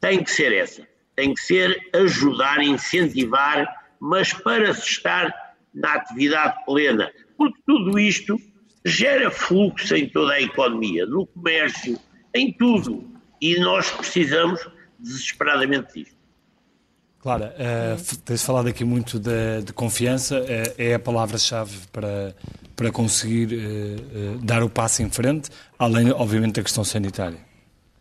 [0.00, 0.86] tem que ser essa.
[1.14, 3.66] Tem que ser ajudar, incentivar,
[3.98, 5.32] mas para se estar
[5.74, 8.38] na atividade plena, porque tudo isto
[8.84, 11.98] gera fluxo em toda a economia, no comércio,
[12.34, 13.15] em tudo.
[13.40, 14.66] E nós precisamos
[14.98, 16.16] desesperadamente disto.
[17.20, 22.36] Clara, uh, tens falado aqui muito de, de confiança, uh, é a palavra-chave para,
[22.76, 27.38] para conseguir uh, dar o passo em frente, além, obviamente, da questão sanitária.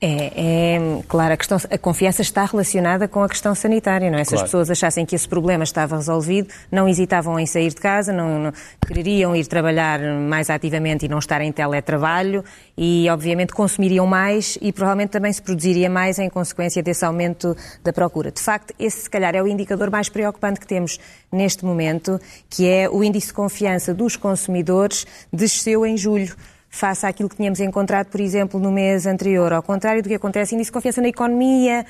[0.02, 4.26] É, é, claro, a, questão, a confiança está relacionada com a questão sanitária, não é?
[4.26, 4.44] Se claro.
[4.44, 8.38] as pessoas achassem que esse problema estava resolvido, não hesitavam em sair de casa, não,
[8.38, 8.54] não,
[8.86, 12.44] quereriam ir trabalhar mais ativamente e não estar em teletrabalho
[12.78, 17.94] e, obviamente, consumiriam mais e provavelmente também se produziria mais em consequência desse aumento da
[17.94, 18.32] procura.
[18.32, 21.00] De facto, esse se calhar é o indicador mais preocupante que temos
[21.32, 22.20] neste momento,
[22.50, 26.36] que é o índice de confiança dos consumidores desceu em julho
[26.76, 29.54] face àquilo que tínhamos encontrado, por exemplo, no mês anterior.
[29.54, 31.86] Ao contrário do que acontece, índice de confiança na economia,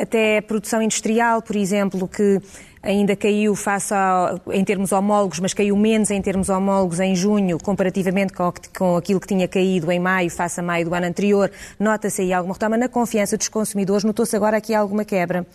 [0.00, 2.40] até a produção industrial, por exemplo, que
[2.82, 7.58] ainda caiu face a, em termos homólogos, mas caiu menos em termos homólogos em junho,
[7.58, 11.50] comparativamente com, com aquilo que tinha caído em maio, face a maio do ano anterior.
[11.78, 15.46] Nota-se aí alguma retoma na confiança dos consumidores, notou-se agora aqui alguma quebra.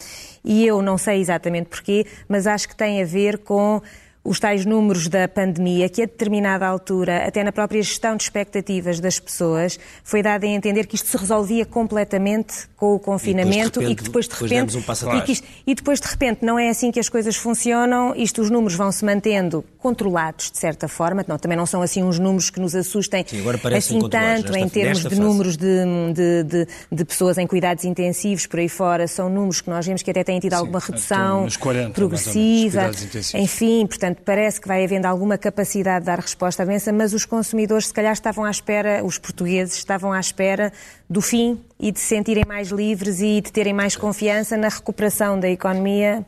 [0.44, 3.82] E eu não sei exatamente porquê, mas acho que tem a ver com
[4.26, 9.00] os tais números da pandemia, que a determinada altura, até na própria gestão de expectativas
[9.00, 13.92] das pessoas, foi dado a entender que isto se resolvia completamente com o confinamento e,
[13.92, 14.78] e que depois de repente.
[14.78, 18.14] Um e, que isto, e depois de repente não é assim que as coisas funcionam,
[18.16, 22.02] isto os números vão se mantendo controlados de certa forma, não, também não são assim
[22.02, 23.44] uns números que nos assustem Sim,
[23.78, 25.22] assim tanto em termos de fase.
[25.22, 25.68] números de,
[26.14, 30.02] de, de, de, pessoas em cuidados intensivos por aí fora, são números que nós vemos
[30.02, 32.90] que até têm tido Sim, alguma redução 40, progressiva,
[33.36, 37.14] enfim, portanto Portanto, parece que vai havendo alguma capacidade de dar resposta à doença, mas
[37.14, 40.72] os consumidores, se calhar, estavam à espera, os portugueses estavam à espera
[41.10, 45.40] do fim e de se sentirem mais livres e de terem mais confiança na recuperação
[45.40, 46.26] da economia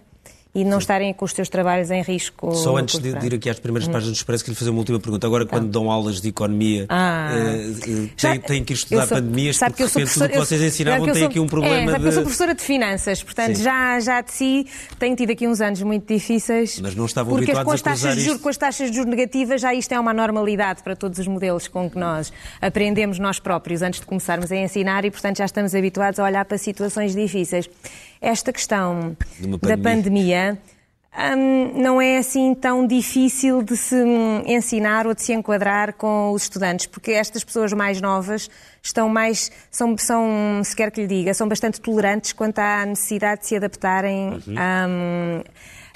[0.58, 0.78] e não Sim.
[0.80, 2.52] estarem com os seus trabalhos em risco.
[2.56, 3.92] Só antes de, ir aqui às primeiras hum.
[3.92, 5.28] páginas do Expresso, queria fazer uma última pergunta.
[5.28, 7.30] Agora, quando dão aulas de economia, ah.
[7.32, 11.12] uh, têm, têm, que estudar sou, pandemias, porque de repente tudo o que vocês ensinavam
[11.12, 12.06] tem aqui um problema é, de...
[12.06, 14.66] eu sou professora de finanças, portanto, já, já de si
[14.98, 16.80] tenho tido aqui uns anos muito difíceis.
[16.82, 19.12] Mas não estavam porque habituados com as taxas de juros, Com as taxas de juros
[19.12, 23.40] negativas, já isto é uma normalidade para todos os modelos com que nós aprendemos nós
[23.40, 27.16] próprios antes de começarmos a ensinar e, portanto, já estamos habituados a olhar para situações
[27.16, 27.70] difíceis.
[28.22, 29.60] Esta questão pandemia.
[29.60, 30.60] da pandemia
[31.18, 33.96] um, não é assim tão difícil de se
[34.46, 38.50] ensinar ou de se enquadrar com os estudantes, porque estas pessoas mais novas
[38.84, 43.42] estão mais, são, são se quer que lhe diga, são bastante tolerantes quanto à necessidade
[43.42, 44.56] de se adaptarem uhum.
[44.56, 45.44] um,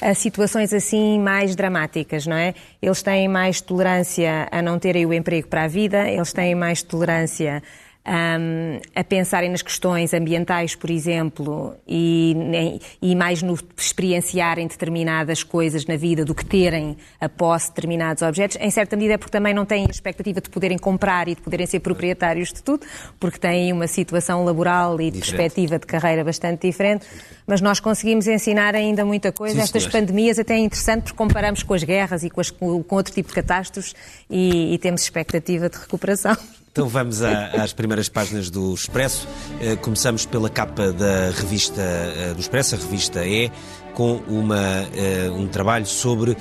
[0.01, 2.55] a situações assim mais dramáticas, não é?
[2.81, 6.81] Eles têm mais tolerância a não terem o emprego para a vida, eles têm mais
[6.81, 7.61] tolerância
[8.05, 15.85] um, a pensarem nas questões ambientais, por exemplo, e, e, mais no experienciarem determinadas coisas
[15.85, 19.31] na vida do que terem a posse de determinados objetos, em certa medida é porque
[19.31, 22.85] também não têm a expectativa de poderem comprar e de poderem ser proprietários de tudo,
[23.19, 25.37] porque têm uma situação laboral e de diferente.
[25.37, 27.05] perspectiva de carreira bastante diferente,
[27.45, 29.55] mas nós conseguimos ensinar ainda muita coisa.
[29.55, 32.83] Sim, Estas pandemias até é interessante porque comparamos com as guerras e com, as, com
[32.89, 33.93] outro tipo de catástrofes
[34.29, 36.35] e, e temos expectativa de recuperação.
[36.71, 39.27] Então vamos às primeiras páginas do Expresso.
[39.59, 43.51] Eh, começamos pela capa da revista eh, do Expresso, a revista E,
[43.93, 44.57] com uma,
[44.95, 46.35] eh, um trabalho sobre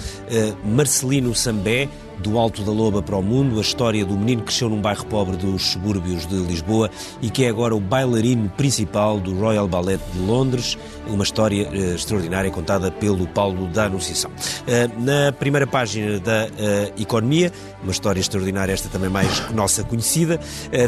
[0.64, 1.88] Marcelino Sambé,
[2.20, 5.04] do Alto da Loba para o Mundo, a história do menino que cresceu num bairro
[5.06, 6.90] pobre dos subúrbios de Lisboa
[7.22, 10.76] e que é agora o bailarino principal do Royal Ballet de Londres,
[11.08, 14.30] uma história uh, extraordinária contada pelo Paulo da Anunciação.
[14.30, 17.50] Uh, na primeira página da uh, Economia,
[17.82, 20.38] uma história extraordinária, esta também mais nossa conhecida,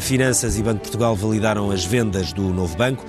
[0.01, 3.05] Finanças e Banco de Portugal validaram as vendas do novo banco.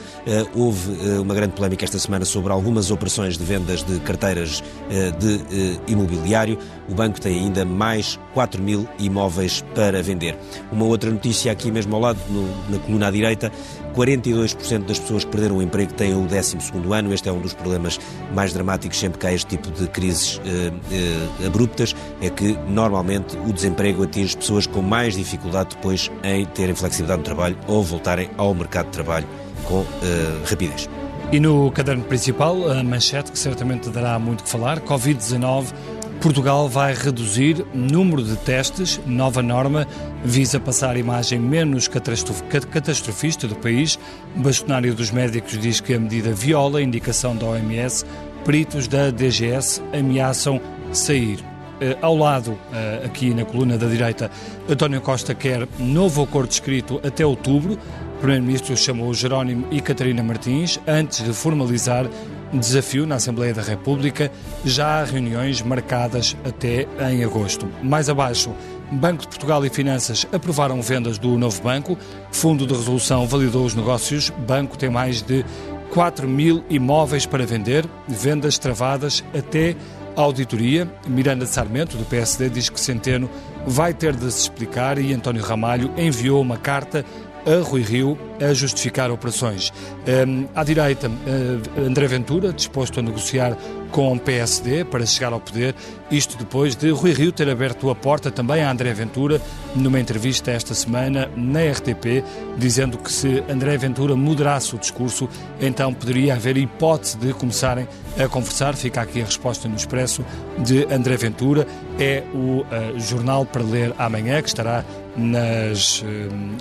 [0.56, 4.64] houve uma grande polémica esta semana sobre algumas operações de vendas de carteiras
[5.20, 6.58] de imobiliário.
[6.90, 10.38] O banco tem ainda mais 4 mil imóveis para vender.
[10.72, 13.52] Uma outra notícia aqui mesmo ao lado, no, na coluna à direita,
[13.94, 16.58] 42% das pessoas que perderam o emprego têm o 12
[16.92, 17.14] ano.
[17.14, 18.00] Este é um dos problemas
[18.34, 23.38] mais dramáticos sempre que há este tipo de crises eh, eh, abruptas, é que normalmente
[23.38, 28.30] o desemprego atinge pessoas com mais dificuldade depois em terem flexibilidade no trabalho ou voltarem
[28.38, 29.28] ao mercado de trabalho
[29.66, 30.90] com eh, rapidez.
[31.32, 35.74] E no caderno principal, a manchete que certamente dará muito que falar, Covid-19
[36.24, 38.98] Portugal vai reduzir número de testes.
[39.06, 39.86] Nova norma
[40.24, 44.00] visa passar a imagem menos catastrofista do país.
[44.34, 48.06] Bastonário dos médicos diz que a medida viola a indicação da OMS.
[48.46, 50.62] Peritos da DGS ameaçam
[50.94, 51.40] sair.
[51.42, 54.32] Uh, ao lado, uh, aqui na coluna da direita,
[54.70, 57.78] António Costa quer novo acordo escrito até outubro.
[58.24, 62.10] Primeiro-Ministro chamou Jerónimo e Catarina Martins antes de formalizar
[62.54, 64.32] desafio na Assembleia da República.
[64.64, 67.68] Já há reuniões marcadas até em agosto.
[67.84, 68.56] Mais abaixo,
[68.90, 71.98] Banco de Portugal e Finanças aprovaram vendas do novo banco.
[72.32, 74.30] Fundo de Resolução validou os negócios.
[74.30, 75.44] Banco tem mais de
[75.92, 79.76] 4 mil imóveis para vender, vendas travadas até
[80.16, 80.90] auditoria.
[81.06, 83.30] Miranda Sarmento, do PSD, diz que Centeno
[83.68, 87.04] vai ter de se explicar e António Ramalho enviou uma carta
[87.46, 89.72] a Rui Rio a justificar operações.
[90.28, 93.58] Um, à direita, uh, André Ventura, disposto a negociar
[93.92, 95.76] com o PSD para chegar ao poder,
[96.10, 99.40] isto depois de Rui Rio ter aberto a porta também a André Ventura
[99.76, 102.24] numa entrevista esta semana na RTP,
[102.58, 105.30] dizendo que se André Ventura moderasse o discurso,
[105.62, 107.88] então poderia haver hipótese de começarem
[108.18, 108.76] a conversar.
[108.76, 110.26] Fica aqui a resposta no Expresso
[110.58, 111.68] de André Ventura.
[112.00, 114.84] É o uh, jornal para ler amanhã, que estará
[115.16, 116.06] nas, uh,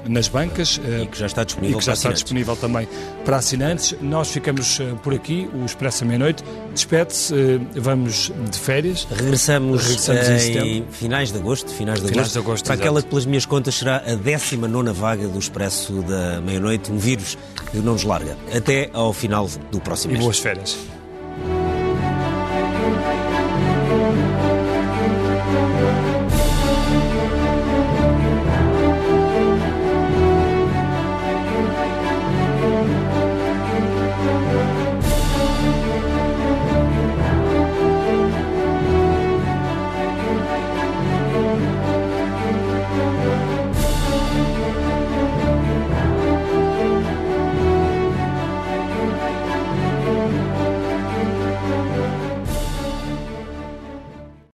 [0.09, 0.81] nas bancas.
[1.03, 2.89] E que já está disponível, e já está disponível também
[3.25, 3.95] para assinantes.
[4.01, 6.45] Nós ficamos por aqui, o Expresso à meia-noite.
[6.73, 7.35] Despede-se,
[7.75, 9.07] vamos de férias.
[9.11, 13.03] Regressamos, Regressamos em, em finais de agosto, finais de finais agosto, de agosto para aquela
[13.03, 17.37] que, pelas minhas contas, será a 19 vaga do Expresso da meia-noite, um vírus
[17.71, 18.37] que não nos larga.
[18.55, 20.25] Até ao final do próximo e mês.
[20.25, 20.77] boas férias.